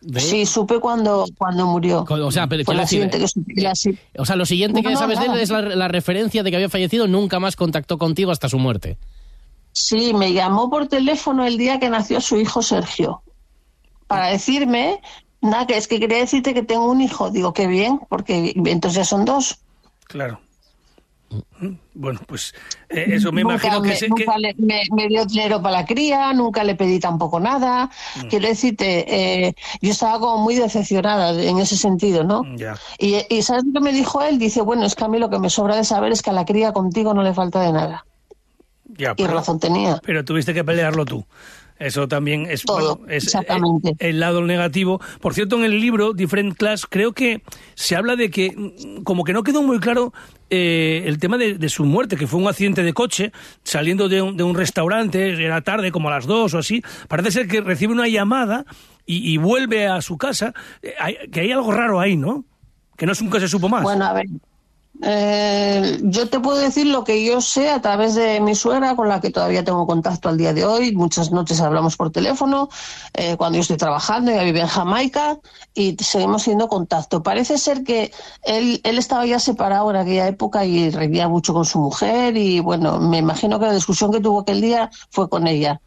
de... 0.00 0.20
Sí, 0.20 0.44
supe 0.46 0.78
cuando, 0.80 1.24
cuando 1.38 1.66
murió. 1.66 2.04
O 2.08 2.30
sea, 2.30 2.46
pero 2.46 2.62
Fue 2.64 2.74
la 2.74 2.86
siguiente 2.86 3.18
que 3.18 3.26
supe. 3.26 3.54
la 3.56 3.74
si- 3.74 3.98
O 4.18 4.24
sea, 4.24 4.36
lo 4.36 4.44
siguiente 4.46 4.82
No, 4.82 4.88
que 4.88 4.94
no, 4.94 5.00
sabes 5.00 5.18
de 5.18 5.26
él 5.26 5.38
es 5.38 5.50
la, 5.50 5.62
la 5.62 5.88
referencia 5.88 6.42
de 6.42 6.50
que 6.50 6.56
había 6.56 6.68
fallecido, 6.68 7.06
nunca 7.06 7.40
más 7.40 7.56
contactó 7.56 7.96
contigo 7.96 8.30
hasta 8.30 8.48
su 8.48 8.58
muerte. 8.58 8.98
Sí, 9.72 10.12
me 10.14 10.32
llamó 10.32 10.68
por 10.70 10.86
teléfono 10.88 11.44
el 11.46 11.56
día 11.58 11.80
que 11.80 11.88
nació 11.88 12.20
su 12.20 12.36
hijo 12.36 12.62
Sergio 12.62 13.22
para 14.14 14.26
decirme, 14.28 15.00
nada, 15.40 15.66
que 15.66 15.76
es 15.76 15.88
que 15.88 16.00
quería 16.00 16.18
decirte 16.18 16.54
que 16.54 16.62
tengo 16.62 16.90
un 16.90 17.00
hijo. 17.00 17.30
Digo, 17.30 17.52
qué 17.52 17.66
bien, 17.66 18.00
porque 18.08 18.52
entonces 18.56 18.96
ya 18.96 19.04
son 19.04 19.24
dos. 19.24 19.58
Claro. 20.06 20.40
Bueno, 21.94 22.20
pues 22.28 22.54
eh, 22.90 23.06
eso 23.08 23.32
me 23.32 23.42
nunca 23.42 23.54
imagino 23.54 23.82
que, 23.82 23.88
me, 23.88 23.96
se- 23.96 24.08
nunca 24.08 24.34
que- 24.34 24.38
le- 24.40 24.54
me, 24.58 24.82
me 24.92 25.08
dio 25.08 25.24
dinero 25.24 25.60
para 25.60 25.78
la 25.80 25.84
cría, 25.84 26.32
nunca 26.32 26.62
le 26.62 26.76
pedí 26.76 27.00
tampoco 27.00 27.40
nada. 27.40 27.90
Mm. 28.22 28.28
Quiero 28.28 28.46
decirte, 28.48 29.46
eh, 29.48 29.54
yo 29.80 29.90
estaba 29.90 30.20
como 30.20 30.38
muy 30.44 30.54
decepcionada 30.54 31.32
de- 31.32 31.48
en 31.48 31.58
ese 31.58 31.76
sentido, 31.76 32.22
¿no? 32.22 32.42
Ya. 32.56 32.76
Y, 32.98 33.16
y 33.28 33.42
¿sabes 33.42 33.64
lo 33.64 33.72
que 33.72 33.80
me 33.80 33.92
dijo 33.92 34.22
él? 34.22 34.38
Dice, 34.38 34.60
bueno, 34.62 34.84
es 34.84 34.94
que 34.94 35.04
a 35.04 35.08
mí 35.08 35.18
lo 35.18 35.28
que 35.30 35.38
me 35.40 35.50
sobra 35.50 35.74
de 35.74 35.82
saber 35.84 36.12
es 36.12 36.22
que 36.22 36.30
a 36.30 36.34
la 36.34 36.44
cría 36.44 36.72
contigo 36.72 37.14
no 37.14 37.22
le 37.24 37.34
falta 37.34 37.60
de 37.62 37.72
nada. 37.72 38.06
ya, 38.96 39.12
Y 39.12 39.22
pero- 39.24 39.34
razón 39.34 39.58
tenía. 39.58 40.00
pero 40.04 40.24
tuviste 40.24 40.54
que 40.54 40.62
pelearlo 40.62 41.04
tú. 41.04 41.24
Eso 41.78 42.06
también 42.06 42.46
es, 42.48 42.62
Todo, 42.62 42.96
bueno, 42.96 43.12
es 43.12 43.24
exactamente. 43.24 43.96
El, 43.98 44.20
lado 44.20 44.42
negativo. 44.42 45.00
Por 45.20 45.34
cierto, 45.34 45.56
en 45.56 45.64
el 45.64 45.80
libro 45.80 46.12
Different 46.12 46.56
Class 46.56 46.86
creo 46.88 47.12
que 47.12 47.42
se 47.74 47.96
habla 47.96 48.14
de 48.14 48.30
que 48.30 48.52
mm, 48.56 49.02
como 49.02 49.24
que 49.24 49.32
no 49.32 49.42
quedó 49.42 49.62
muy 49.62 49.80
claro 49.80 50.12
eh, 50.50 51.02
el 51.06 51.18
tema 51.18 51.36
de, 51.36 51.54
de 51.54 51.68
su 51.68 51.84
muerte, 51.84 52.16
que 52.16 52.28
fue 52.28 52.40
un 52.40 52.46
accidente 52.46 52.84
de 52.84 52.92
coche 52.92 53.32
saliendo 53.64 54.08
de 54.08 54.22
un, 54.22 54.36
de 54.36 54.44
un 54.44 54.54
restaurante, 54.54 55.30
era 55.44 55.62
tarde, 55.62 55.90
como 55.90 56.08
a 56.08 56.12
las 56.12 56.26
dos 56.26 56.54
o 56.54 56.58
así. 56.58 56.82
Parece 57.08 57.32
ser 57.32 57.48
que 57.48 57.60
recibe 57.60 57.92
una 57.92 58.06
llamada 58.06 58.64
y, 59.04 59.32
y 59.32 59.36
vuelve 59.38 59.88
a 59.88 60.00
su 60.00 60.16
casa. 60.16 60.54
Eh, 60.80 60.94
hay- 61.00 61.16
que 61.32 61.40
hay 61.40 61.50
algo 61.50 61.72
raro 61.72 61.98
ahí, 61.98 62.16
¿no? 62.16 62.44
Que 62.96 63.04
no 63.06 63.12
nunca 63.20 63.40
se 63.40 63.48
supo 63.48 63.68
más. 63.68 63.82
Bueno, 63.82 64.04
a 64.04 64.12
ver. 64.12 64.26
Eh, 65.02 65.98
yo 66.02 66.28
te 66.28 66.38
puedo 66.38 66.58
decir 66.58 66.86
lo 66.86 67.02
que 67.02 67.24
yo 67.24 67.40
sé 67.40 67.68
a 67.70 67.80
través 67.80 68.14
de 68.14 68.40
mi 68.40 68.54
suegra, 68.54 68.94
con 68.94 69.08
la 69.08 69.20
que 69.20 69.30
todavía 69.30 69.64
tengo 69.64 69.86
contacto 69.86 70.28
al 70.28 70.38
día 70.38 70.52
de 70.52 70.64
hoy. 70.64 70.94
Muchas 70.94 71.32
noches 71.32 71.60
hablamos 71.60 71.96
por 71.96 72.10
teléfono, 72.12 72.68
eh, 73.12 73.36
cuando 73.36 73.56
yo 73.56 73.62
estoy 73.62 73.76
trabajando, 73.76 74.30
ella 74.30 74.44
vive 74.44 74.60
en 74.60 74.68
Jamaica 74.68 75.38
y 75.74 75.96
seguimos 76.00 76.44
siendo 76.44 76.68
contacto. 76.68 77.22
Parece 77.22 77.58
ser 77.58 77.82
que 77.82 78.12
él, 78.44 78.80
él 78.84 78.98
estaba 78.98 79.26
ya 79.26 79.40
separado 79.40 79.90
en 79.90 79.96
aquella 79.96 80.28
época 80.28 80.64
y 80.64 80.90
reía 80.90 81.28
mucho 81.28 81.52
con 81.52 81.64
su 81.64 81.80
mujer 81.80 82.36
y 82.36 82.60
bueno, 82.60 83.00
me 83.00 83.18
imagino 83.18 83.58
que 83.58 83.66
la 83.66 83.74
discusión 83.74 84.12
que 84.12 84.20
tuvo 84.20 84.40
aquel 84.40 84.60
día 84.60 84.90
fue 85.10 85.28
con 85.28 85.46
ella. 85.46 85.80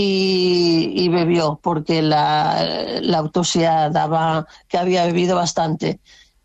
Y, 0.00 0.92
y 0.94 1.08
bebió, 1.08 1.58
porque 1.60 2.02
la 2.02 3.18
autopsia 3.18 3.90
daba 3.90 4.46
que 4.68 4.78
había 4.78 5.04
bebido 5.06 5.34
bastante. 5.34 6.00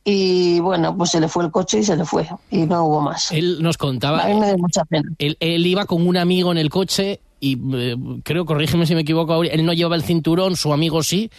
Y 0.06 0.60
bueno, 0.60 0.96
pues 0.98 1.12
se 1.12 1.20
le 1.22 1.28
fue 1.30 1.46
el 1.46 1.52
coche 1.52 1.80
y 1.80 1.84
se 1.84 1.96
le 1.96 2.04
fue. 2.06 2.28
Y 2.52 2.66
no 2.66 2.86
hubo 2.86 3.02
más. 3.02 3.32
Él 3.32 3.62
nos 3.62 3.76
A 3.76 3.80
contaba, 3.80 4.26
mí 4.26 4.36
me 4.40 4.48
da 4.48 4.58
mucha 4.58 4.84
pena. 4.86 5.10
él, 5.18 5.38
él 5.40 5.66
iba 5.66 5.86
con 5.86 6.06
un 6.06 6.18
amigo 6.18 6.52
en 6.52 6.58
el 6.58 6.70
coche 6.70 7.22
y 7.40 7.58
eh, 7.76 7.96
creo, 8.24 8.46
corrígeme 8.46 8.86
si 8.86 8.96
me 8.96 9.02
equivoco, 9.02 9.44
él 9.44 9.66
no 9.66 9.72
llevaba 9.74 9.96
el 9.96 10.04
cinturón, 10.04 10.56
su 10.58 10.74
amigo 10.74 11.04
sí, 11.04 11.30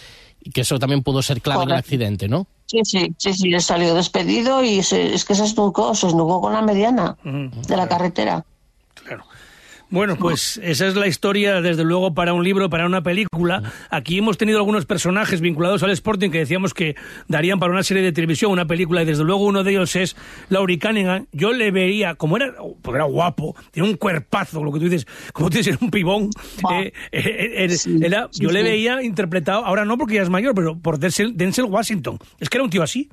y 0.43 0.51
que 0.51 0.63
eso 0.63 0.79
también 0.79 1.03
pudo 1.03 1.21
ser 1.23 1.41
clave 1.43 1.63
en 1.65 1.69
el 1.69 1.73
Correcto. 1.75 1.87
accidente, 1.87 2.29
¿no? 2.29 2.47
Sí, 2.67 2.81
sí, 2.85 3.15
sí, 3.19 3.35
sí, 3.35 3.53
él 3.53 3.61
salió 3.63 3.95
despedido 3.95 4.65
y 4.65 4.83
se- 4.83 5.15
es 5.15 5.25
que 5.27 5.35
se 5.35 5.45
esnucó, 5.45 5.95
se 5.95 6.07
esnucó 6.09 6.41
con 6.41 6.55
la 6.55 6.63
mediana 6.63 7.17
de 7.23 7.77
la 7.77 7.87
carretera. 7.89 8.45
Bueno, 9.95 10.17
pues 10.17 10.61
esa 10.63 10.87
es 10.89 10.97
la 10.97 11.07
historia, 11.07 11.61
desde 11.61 11.85
luego, 11.85 12.15
para 12.15 12.33
un 12.35 12.43
libro, 12.43 12.69
para 12.69 12.85
una 12.87 13.03
película. 13.03 13.63
Aquí 13.91 14.19
hemos 14.19 14.37
tenido 14.37 14.59
algunos 14.59 14.87
personajes 14.87 15.41
vinculados 15.41 15.83
al 15.85 15.91
Sporting 15.91 16.31
que 16.31 16.39
decíamos 16.39 16.75
que 16.75 16.97
darían 17.29 17.61
para 17.61 17.73
una 17.73 17.83
serie 17.85 18.03
de 18.03 18.11
televisión, 18.13 18.51
una 18.51 18.67
película, 18.67 19.03
y 19.03 19.05
desde 19.07 19.23
luego 19.25 19.45
uno 19.45 19.63
de 19.63 19.71
ellos 19.71 19.95
es 19.97 20.17
Laurie 20.49 20.79
Cunningham. 20.79 21.27
Yo 21.33 21.53
le 21.53 21.71
vería, 21.71 22.17
como 22.17 22.37
era, 22.37 22.55
pues 22.83 22.95
era 22.95 23.05
guapo, 23.05 23.55
tiene 23.71 23.89
un 23.89 23.97
cuerpazo, 23.97 24.65
lo 24.65 24.73
que 24.73 24.81
tú 24.81 24.85
dices, 24.89 25.07
como 25.33 25.49
tú 25.49 25.59
dices, 25.59 25.79
un 25.81 25.91
pibón. 25.91 26.31
Eh, 26.73 26.93
eh, 27.13 27.53
eh, 27.65 27.69
Sí, 27.71 27.99
era- 28.03 28.29
sí, 28.33 28.43
yo 28.43 28.51
le 28.51 28.63
veía 28.65 29.03
interpretado, 29.03 29.65
ahora 29.65 29.85
no 29.85 29.97
porque 29.97 30.15
ya 30.17 30.23
es 30.23 30.31
mayor, 30.31 30.55
pero 30.55 30.77
por 30.77 30.99
Denzel, 30.99 31.37
Denzel 31.37 31.67
Washington. 31.67 32.19
Es 32.41 32.49
que 32.49 32.57
era 32.57 32.65
un 32.65 32.71
tío 32.71 32.83
así. 32.83 33.09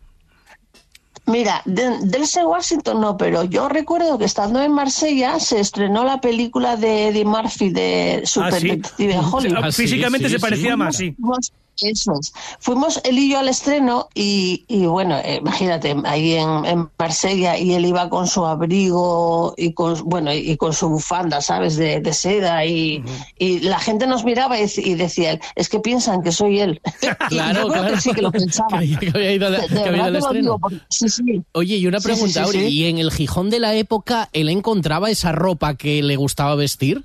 Mira, 1.27 1.61
de, 1.65 1.97
Denzel 2.01 2.45
Washington 2.45 2.99
no, 2.99 3.15
pero 3.15 3.43
yo 3.43 3.69
recuerdo 3.69 4.17
que 4.17 4.25
estando 4.25 4.61
en 4.61 4.71
Marsella 4.71 5.39
se 5.39 5.59
estrenó 5.59 6.03
la 6.03 6.19
película 6.19 6.75
de 6.77 7.09
Eddie 7.09 7.25
Murphy 7.25 7.69
de 7.69 8.21
Super 8.25 8.53
Ah, 8.55 8.59
sí. 8.59 8.67
Detective 8.69 9.19
Hollywood. 9.31 9.63
Ah, 9.63 9.71
sí, 9.71 9.83
Físicamente 9.83 10.27
sí, 10.27 10.33
se 10.33 10.39
sí. 10.39 10.41
parecía 10.41 10.75
más, 10.75 10.97
sí. 10.97 11.15
Eso 11.81 12.13
es. 12.19 12.33
Fuimos 12.59 12.99
él 13.03 13.17
y 13.19 13.29
yo 13.31 13.39
al 13.39 13.47
estreno 13.49 14.07
y, 14.13 14.65
y 14.67 14.85
bueno, 14.85 15.17
eh, 15.17 15.37
imagínate, 15.41 15.95
ahí 16.05 16.33
en, 16.35 16.65
en 16.65 16.89
Marsella 16.97 17.57
y 17.57 17.73
él 17.73 17.85
iba 17.85 18.09
con 18.09 18.27
su 18.27 18.45
abrigo 18.45 19.53
y 19.57 19.73
con, 19.73 20.01
bueno, 20.05 20.33
y 20.33 20.55
con 20.57 20.73
su 20.73 20.89
bufanda, 20.89 21.41
¿sabes? 21.41 21.75
De, 21.75 21.99
de 21.99 22.13
seda 22.13 22.65
y, 22.65 23.03
y 23.37 23.59
la 23.61 23.79
gente 23.79 24.07
nos 24.07 24.23
miraba 24.23 24.59
y, 24.59 24.63
dec- 24.63 24.85
y 24.85 24.93
decía, 24.95 25.39
es 25.55 25.69
que 25.69 25.79
piensan 25.79 26.21
que 26.23 26.31
soy 26.31 26.59
él. 26.59 26.81
Claro, 27.29 27.61
yo 27.67 27.67
creo 27.69 27.81
claro. 27.81 27.95
que 27.95 28.01
sí 28.01 28.11
que 28.11 28.21
lo 28.21 28.31
pensaba. 28.31 28.79
Que 28.99 29.09
había 29.13 29.31
ido, 29.33 29.51
De- 29.51 29.67
que 29.67 29.73
de 29.73 29.79
había 29.81 29.91
ido 29.91 29.91
verdad 29.91 30.05
al 30.07 30.13
te 30.13 30.19
lo 30.19 30.25
estreno. 30.27 30.41
digo, 30.43 30.59
porque- 30.59 30.79
sí, 30.89 31.09
sí. 31.09 31.41
Oye, 31.53 31.75
y 31.77 31.87
una 31.87 31.99
pregunta, 31.99 32.45
sí. 32.47 32.59
¿y 32.67 32.85
en 32.85 32.97
el 32.97 33.11
Gijón 33.11 33.49
de 33.49 33.59
la 33.59 33.73
época 33.75 34.29
él 34.33 34.49
encontraba 34.49 35.09
esa 35.09 35.31
ropa 35.31 35.75
que 35.75 36.01
le 36.03 36.15
gustaba 36.15 36.55
vestir? 36.55 37.03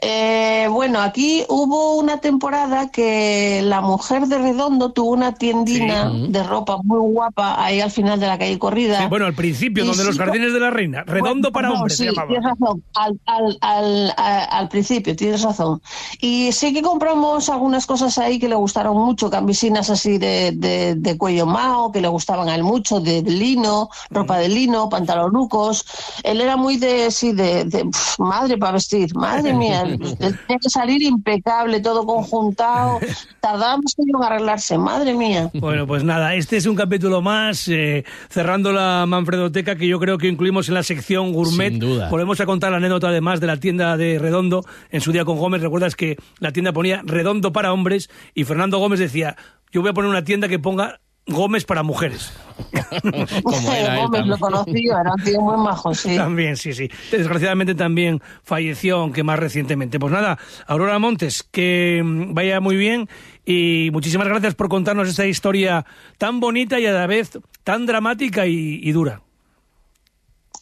Eh, 0.00 0.37
bueno, 0.72 1.00
aquí 1.00 1.44
hubo 1.48 1.96
una 1.96 2.18
temporada 2.18 2.90
que 2.90 3.60
la 3.62 3.80
mujer 3.80 4.26
de 4.26 4.38
Redondo 4.38 4.92
tuvo 4.92 5.10
una 5.12 5.34
tiendina 5.34 6.10
de 6.10 6.42
ropa 6.42 6.78
muy 6.82 7.00
guapa 7.12 7.62
ahí 7.62 7.80
al 7.80 7.90
final 7.90 8.18
de 8.20 8.26
la 8.26 8.38
calle 8.38 8.58
Corrida. 8.58 9.00
Sí, 9.00 9.06
bueno, 9.08 9.26
al 9.26 9.34
principio, 9.34 9.84
Y 9.84 9.86
donde 9.86 10.04
los 10.04 10.14
sí, 10.14 10.18
jardines 10.20 10.52
de 10.52 10.60
la 10.60 10.70
reina. 10.70 11.02
Redondo 11.04 11.50
Bueno, 11.50 11.52
para 11.52 11.68
perdón, 11.68 11.80
hombres 11.80 11.96
sí, 11.96 12.04
se 12.04 12.10
llamaba. 12.10 12.28
Tienes 12.28 12.44
razón, 12.44 12.82
al, 12.94 13.20
al, 13.26 13.58
al, 13.60 14.14
al 14.50 14.68
principio, 14.68 15.16
tienes 15.16 15.42
razón. 15.42 15.80
Y 16.20 16.52
sí 16.52 16.72
que 16.72 16.82
compramos 16.82 17.48
algunas 17.48 17.86
cosas 17.86 18.18
ahí 18.18 18.38
que 18.38 18.48
le 18.48 18.54
gustaron 18.54 18.96
mucho, 18.96 19.30
cambisinas 19.30 19.90
así 19.90 20.18
de, 20.18 20.52
de, 20.54 20.94
de 20.94 21.18
cuello 21.18 21.46
mao, 21.46 21.92
que 21.92 22.00
le 22.00 22.08
gustaban 22.08 22.48
a 22.48 22.54
él 22.54 22.62
mucho, 22.62 23.00
de, 23.00 23.22
lino, 23.22 23.90
ropa 24.10 24.38
de 24.38 24.48
lino, 24.48 24.88
pantalonucos. 24.88 25.84
Él 26.22 26.40
era 26.40 26.56
muy 26.56 26.76
de, 26.76 27.10
sí, 27.10 27.32
de, 27.32 27.64
de 27.64 27.84
pf, 27.84 28.22
madre 28.22 28.56
para 28.58 28.72
vestir, 28.72 29.14
madre 29.14 29.52
mía. 29.52 29.82
él 30.18 30.38
tenía 30.58 30.60
que 30.60 30.70
salir 30.70 31.02
impecable, 31.02 31.80
todo 31.80 32.04
conjuntado. 32.04 32.98
Tardábamos 33.40 33.94
en 33.98 34.22
arreglarse, 34.22 34.78
madre 34.78 35.14
mía. 35.14 35.50
Bueno, 35.54 35.86
pues 35.86 36.04
nada, 36.04 36.34
este 36.34 36.56
es 36.56 36.66
un 36.66 36.74
capítulo 36.74 37.22
más, 37.22 37.68
eh, 37.68 38.04
cerrando 38.28 38.72
la 38.72 39.04
Manfredoteca, 39.06 39.76
que 39.76 39.86
yo 39.86 39.98
creo 39.98 40.18
que 40.18 40.28
incluimos 40.28 40.68
en 40.68 40.74
la 40.74 40.82
sección 40.82 41.32
gourmet. 41.32 41.70
Sin 41.70 41.80
duda. 41.80 42.08
Volvemos 42.10 42.40
a 42.40 42.46
contar 42.46 42.70
la 42.70 42.78
anécdota 42.78 43.08
además 43.08 43.40
de 43.40 43.46
la 43.46 43.58
tienda 43.58 43.96
de 43.96 44.18
Redondo, 44.18 44.64
en 44.90 45.00
su 45.00 45.12
día 45.12 45.24
con 45.24 45.38
Gómez. 45.38 45.62
Recuerdas 45.62 45.96
que 45.96 46.16
la 46.38 46.52
tienda 46.52 46.72
ponía 46.72 47.02
Redondo 47.04 47.52
para 47.52 47.72
hombres 47.72 48.10
y 48.34 48.44
Fernando 48.44 48.78
Gómez 48.78 49.00
decía, 49.00 49.36
yo 49.70 49.80
voy 49.82 49.90
a 49.90 49.94
poner 49.94 50.10
una 50.10 50.24
tienda 50.24 50.48
que 50.48 50.58
ponga 50.58 51.00
Gómez 51.28 51.64
para 51.64 51.82
mujeres. 51.82 52.32
Como 53.44 53.72
era 53.72 54.00
él 54.02 54.08
Gómez 54.10 54.26
lo 54.26 54.36
también. 54.36 54.38
conocí, 54.38 54.86
era 54.88 55.12
un 55.16 55.22
tío 55.22 55.40
muy 55.40 55.56
majo, 55.58 55.94
sí. 55.94 56.16
También, 56.16 56.56
sí, 56.56 56.72
sí. 56.72 56.90
Desgraciadamente 57.10 57.74
también 57.74 58.20
falleció, 58.42 58.98
aunque 58.98 59.22
más 59.22 59.38
recientemente. 59.38 60.00
Pues 60.00 60.12
nada, 60.12 60.38
Aurora 60.66 60.98
Montes, 60.98 61.42
que 61.42 62.02
mm, 62.04 62.34
vaya 62.34 62.60
muy 62.60 62.76
bien 62.76 63.08
y 63.44 63.90
muchísimas 63.92 64.26
gracias 64.28 64.54
por 64.54 64.68
contarnos 64.68 65.08
esta 65.08 65.26
historia 65.26 65.86
tan 66.18 66.40
bonita 66.40 66.80
y 66.80 66.86
a 66.86 66.92
la 66.92 67.06
vez 67.06 67.38
tan 67.62 67.86
dramática 67.86 68.46
y, 68.46 68.80
y 68.82 68.92
dura. 68.92 69.20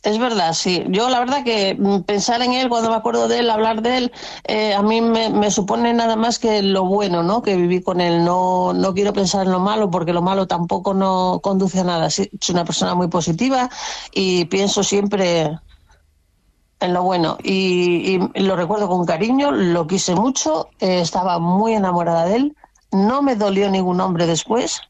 Es 0.03 0.19
verdad, 0.19 0.53
sí. 0.53 0.85
Yo 0.89 1.09
la 1.09 1.19
verdad 1.19 1.43
que 1.43 1.75
mm, 1.75 2.03
pensar 2.03 2.41
en 2.43 2.53
él, 2.53 2.69
cuando 2.69 2.91
me 2.91 2.97
acuerdo 2.97 3.27
de 3.27 3.41
él, 3.41 3.51
hablar 3.51 3.83
de 3.83 3.99
él, 3.99 4.13
eh, 4.45 4.73
a 4.73 4.81
mí 4.83 5.01
me, 5.01 5.31
me 5.31 5.51
supone 5.51 5.93
nada 5.93 6.15
más 6.15 6.39
que 6.39 6.63
lo 6.63 6.85
bueno, 6.85 7.23
¿no? 7.25 7.43
Que 7.43 7.57
viví 7.57 7.83
con 7.83 8.01
él. 8.01 8.25
No, 8.25 8.73
no 8.73 8.95
quiero 8.95 9.13
pensar 9.13 9.47
en 9.47 9.53
lo 9.53 9.59
malo, 9.59 9.91
porque 9.91 10.13
lo 10.13 10.23
malo 10.23 10.47
tampoco 10.47 10.95
no 10.95 11.41
conduce 11.43 11.81
a 11.81 11.85
nada. 11.85 12.07
Es 12.07 12.29
una 12.49 12.65
persona 12.65 12.95
muy 12.95 13.09
positiva 13.09 13.69
y 14.13 14.45
pienso 14.45 14.85
siempre 14.85 15.59
en 16.79 16.93
lo 16.95 17.03
bueno. 17.03 17.37
Y, 17.43 18.21
y 18.35 18.41
lo 18.43 18.55
recuerdo 18.55 18.87
con 18.89 19.07
cariño, 19.07 19.51
lo 19.51 19.87
quise 19.89 20.15
mucho, 20.15 20.69
eh, 20.79 21.01
estaba 21.01 21.41
muy 21.41 21.73
enamorada 21.73 22.27
de 22.27 22.37
él. 22.37 22.57
No 22.93 23.23
me 23.23 23.35
dolió 23.35 23.69
ningún 23.71 24.01
hombre 24.01 24.27
después. 24.27 24.83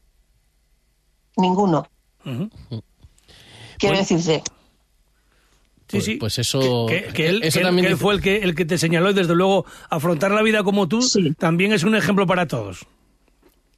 Ninguno. 1.37 1.87
Ujú. 2.23 2.49
Quiero 3.79 3.95
Bueno. 3.95 3.97
decirte. 3.97 4.43
Sí, 5.89 5.97
Pues- 5.97 6.05
sí. 6.05 6.15
pues 6.15 6.39
eso- 6.39 6.85
Que, 6.89 7.03
que 7.13 7.27
él, 7.29 7.43
eso 7.43 7.53
que 7.53 7.59
él- 7.59 7.65
también 7.65 7.85
que 7.85 7.87
él 7.91 7.93
dice- 7.95 8.01
fue 8.03 8.13
el 8.15 8.21
que, 8.21 8.37
el 8.39 8.55
que 8.55 8.65
te 8.65 8.77
señaló 8.77 9.09
y 9.11 9.13
desde 9.13 9.33
luego 9.35 9.65
afrontar 9.89 10.31
la 10.31 10.41
vida 10.41 10.63
como 10.63 10.87
tú 10.89 11.01
Sí. 11.01 11.33
también 11.39 11.71
es 11.71 11.83
un 11.83 11.95
ejemplo 11.95 12.27
para 12.27 12.45
todos. 12.45 12.85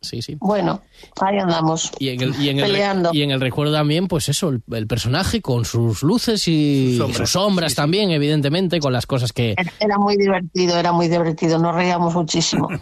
Sí, 0.02 0.22
sí. 0.22 0.38
Bueno, 0.40 0.82
ahí 1.20 1.38
andamos. 1.38 1.92
Y 2.00 2.10
en, 2.10 2.22
el, 2.22 2.42
y, 2.42 2.50
en 2.50 2.60
el, 2.60 2.66
Peleando. 2.66 3.10
y 3.14 3.22
en 3.22 3.32
el 3.32 3.42
recuerdo 3.42 3.74
también, 3.74 4.08
pues 4.08 4.30
eso, 4.30 4.48
el, 4.50 4.62
el 4.72 4.88
personaje 4.88 5.42
con 5.42 5.66
sus 5.66 6.04
luces 6.04 6.48
y 6.48 6.96
Sus 6.98 7.18
sus 7.18 7.30
sombras. 7.32 7.72
sí. 7.74 7.76
también, 7.76 8.12
evidentemente, 8.12 8.80
con 8.80 8.94
las 8.94 9.06
cosas 9.06 9.34
que... 9.34 9.56
Era- 9.80 9.98
muy 9.98 10.16
divertido, 10.16 10.78
era 10.78 10.94
muy 10.94 11.10
divertido, 11.10 11.60
nos 11.60 11.76
reíamos 11.76 12.14
muchísimo. 12.16 12.70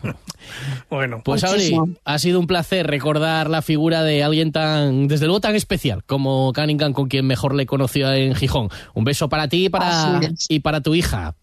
Bueno, 0.90 1.22
Pues 1.26 1.44
Auri, 1.44 1.78
ha 2.06 2.20
sido 2.20 2.40
un 2.40 2.48
placer 2.48 2.88
recordar 2.88 3.50
la 3.50 3.62
figura 3.62 4.04
de 4.04 4.24
alguien 4.24 4.52
tan, 4.54 5.08
desde 5.10 5.26
luego 5.26 5.42
tan 5.42 5.56
especial 5.56 6.04
como 6.06 6.54
Cunningham, 6.54 6.94
con 6.94 7.10
quien 7.10 7.26
mejor 7.28 7.54
le 7.54 7.66
conoció 7.66 8.14
en 8.14 8.34
Gijón. 8.36 8.70
Un 8.94 9.04
beso 9.04 9.28
para 9.28 9.50
ti 9.50 9.66
y 9.66 9.70
para, 9.70 10.22
y 10.48 10.60
para 10.62 10.80
tu 10.80 10.96
hija. 10.96 11.36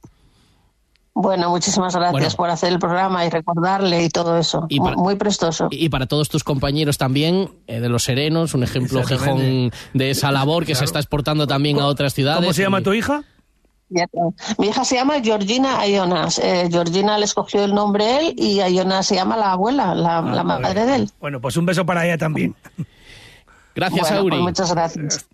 Bueno, 1.16 1.48
muchísimas 1.50 1.94
gracias 1.94 2.12
Bueno. 2.12 2.30
por 2.36 2.50
hacer 2.50 2.72
el 2.72 2.80
programa 2.80 3.24
y 3.24 3.30
recordarle 3.30 4.02
y 4.02 4.08
todo 4.08 4.36
eso. 4.36 4.66
Y 4.68 4.80
Mu- 4.80 4.84
para- 4.86 4.96
muy 4.96 5.14
prestoso. 5.14 5.68
Y 5.70 5.88
para 5.88 6.06
todos 6.06 6.28
tus 6.28 6.42
compañeros 6.42 6.98
también, 6.98 7.50
eh, 7.68 7.78
de 7.80 7.88
los 7.88 8.02
Serenos, 8.02 8.52
un 8.54 8.64
ejemplo. 8.64 9.04
Gijón 9.04 9.70
de 9.92 10.10
esa 10.10 10.32
labor 10.32 10.66
que 10.66 10.74
se 10.74 10.84
está 10.84 10.98
exportando 10.98 11.46
también 11.46 11.78
a 11.78 11.86
otras 11.86 12.14
ciudades. 12.14 12.40
¿cómo 12.40 12.52
se 12.52 12.62
llama 12.62 12.80
Y- 12.80 12.84
tu 12.84 12.92
hija? 12.92 13.22
Ya 13.90 14.04
está. 14.04 14.20
Mi 14.58 14.68
hija 14.68 14.84
se 14.84 14.96
llama 14.96 15.20
Georgina 15.22 15.78
Ayonas. 15.78 16.38
Eh, 16.40 16.68
Georgina 16.70 17.16
le 17.18 17.26
escogió 17.26 17.62
el 17.64 17.74
nombre 17.74 18.18
él 18.18 18.34
y 18.36 18.60
Ayona 18.60 19.02
se 19.04 19.14
llama 19.14 19.36
la 19.36 19.52
abuela, 19.52 19.94
la, 19.94 20.20
la 20.20 20.42
madre 20.42 20.84
de 20.84 20.96
él. 20.96 21.10
Bueno, 21.20 21.40
pues 21.40 21.56
un 21.56 21.64
beso 21.66 21.86
para 21.86 22.04
ella 22.04 22.18
también. 22.18 22.56
Gracias, 23.76 24.00
Bueno, 24.08 24.16
Auri. 24.18 24.30
pues 24.30 24.42
muchas 24.42 24.72
gracias. 24.72 25.26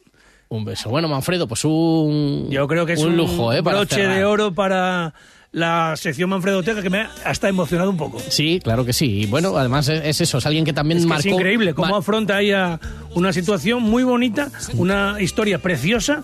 Un 0.49 0.64
beso. 0.64 0.90
Bueno, 0.90 1.07
Manfredo, 1.09 1.47
pues 1.47 1.64
un. 1.64 2.49
Yo 2.51 2.66
creo 2.66 2.85
que 2.85 2.95
es 2.95 3.03
un, 3.03 3.16
lujo, 3.16 3.53
¿eh? 3.53 3.62
Para 3.62 3.77
broche 3.79 3.95
cerrar. 3.97 4.16
de 4.16 4.25
oro 4.25 4.53
para 4.53 5.14
la 5.53 5.97
sección 5.97 6.31
Manfredoteca 6.31 6.81
que 6.81 6.91
me 6.91 7.01
ha 7.01 7.11
hasta 7.25 7.49
emocionado 7.49 7.91
un 7.91 7.97
poco. 7.97 8.19
Sí, 8.29 8.61
claro 8.63 8.85
que 8.85 8.93
sí. 8.93 9.23
Y 9.23 9.27
bueno, 9.27 9.57
además 9.57 9.89
es, 9.89 10.05
es 10.05 10.21
eso, 10.21 10.39
es 10.39 10.47
alguien 10.47 10.65
que 10.65 10.73
también 10.73 10.99
Es, 10.99 11.05
que 11.05 11.09
marcó. 11.09 11.29
es 11.29 11.35
increíble 11.35 11.75
cómo 11.75 11.97
afronta 11.97 12.41
ella 12.41 12.79
una 13.15 13.33
situación 13.33 13.83
muy 13.83 14.05
bonita, 14.05 14.51
una 14.75 15.17
historia 15.21 15.59
preciosa, 15.59 16.23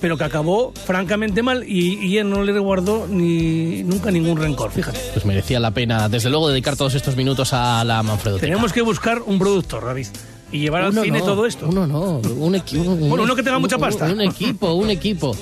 pero 0.00 0.18
que 0.18 0.24
acabó 0.24 0.72
francamente 0.84 1.42
mal 1.42 1.64
y, 1.66 1.94
y 2.06 2.18
él 2.18 2.28
no 2.28 2.42
le 2.42 2.58
guardó 2.58 3.06
ni 3.08 3.82
nunca 3.82 4.10
ningún 4.10 4.36
rencor, 4.38 4.70
fíjate. 4.70 4.98
Pues 5.14 5.24
merecía 5.24 5.58
la 5.58 5.70
pena, 5.70 6.08
desde 6.10 6.28
luego, 6.28 6.50
dedicar 6.50 6.76
todos 6.76 6.94
estos 6.94 7.16
minutos 7.16 7.54
a 7.54 7.82
la 7.84 8.02
Manfredo. 8.02 8.38
Tenemos 8.38 8.74
que 8.74 8.82
buscar 8.82 9.22
un 9.22 9.38
productor, 9.38 9.86
David, 9.86 10.08
y 10.52 10.58
llevar 10.58 10.82
al 10.82 10.92
cine 10.92 11.20
no, 11.20 11.24
todo 11.24 11.46
esto. 11.46 11.66
Uno 11.68 11.86
no, 11.86 12.18
un 12.18 12.54
equipo. 12.54 12.84
Bueno, 12.84 13.24
uno 13.24 13.34
que 13.34 13.42
tenga 13.42 13.58
mucha 13.58 13.78
pasta. 13.78 14.04
Un, 14.04 14.20
equipo, 14.20 14.74
un 14.74 14.90
equipo. 14.90 15.34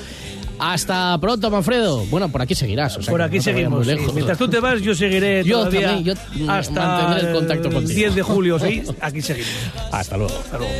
Hasta 0.59 1.19
pronto, 1.21 1.51
Manfredo. 1.51 2.05
Bueno, 2.07 2.29
por 2.29 2.43
aquí 2.43 2.55
seguirás. 2.55 2.97
o 2.97 3.03
sea 3.03 3.11
Por 3.13 3.23
aquí 3.23 3.37
no 3.37 3.43
seguimos. 3.43 3.79
muy 3.79 3.85
sí. 3.85 3.91
lejos. 4.01 4.15
Mientras 4.15 4.39
tú 4.39 4.49
te 4.49 4.61
vas, 4.61 4.81
yo 4.81 4.95
seguiré 4.95 5.43
Yo 5.45 5.59
todavía 5.59 5.89
también, 5.89 6.17
yo, 6.17 6.45
mm, 6.45 6.51
hasta 6.51 6.87
mantendré 6.87 7.29
el 7.29 7.35
contacto 7.35 7.71
contigo. 7.71 7.95
10 7.95 8.15
de 8.15 8.23
julio. 8.23 8.59
¿sí? 8.59 8.83
Aquí 9.01 9.23
seguimos. 9.23 9.51
Hasta 9.93 10.17
luego. 10.17 10.35
Hasta 10.39 10.59
luego. 10.59 10.73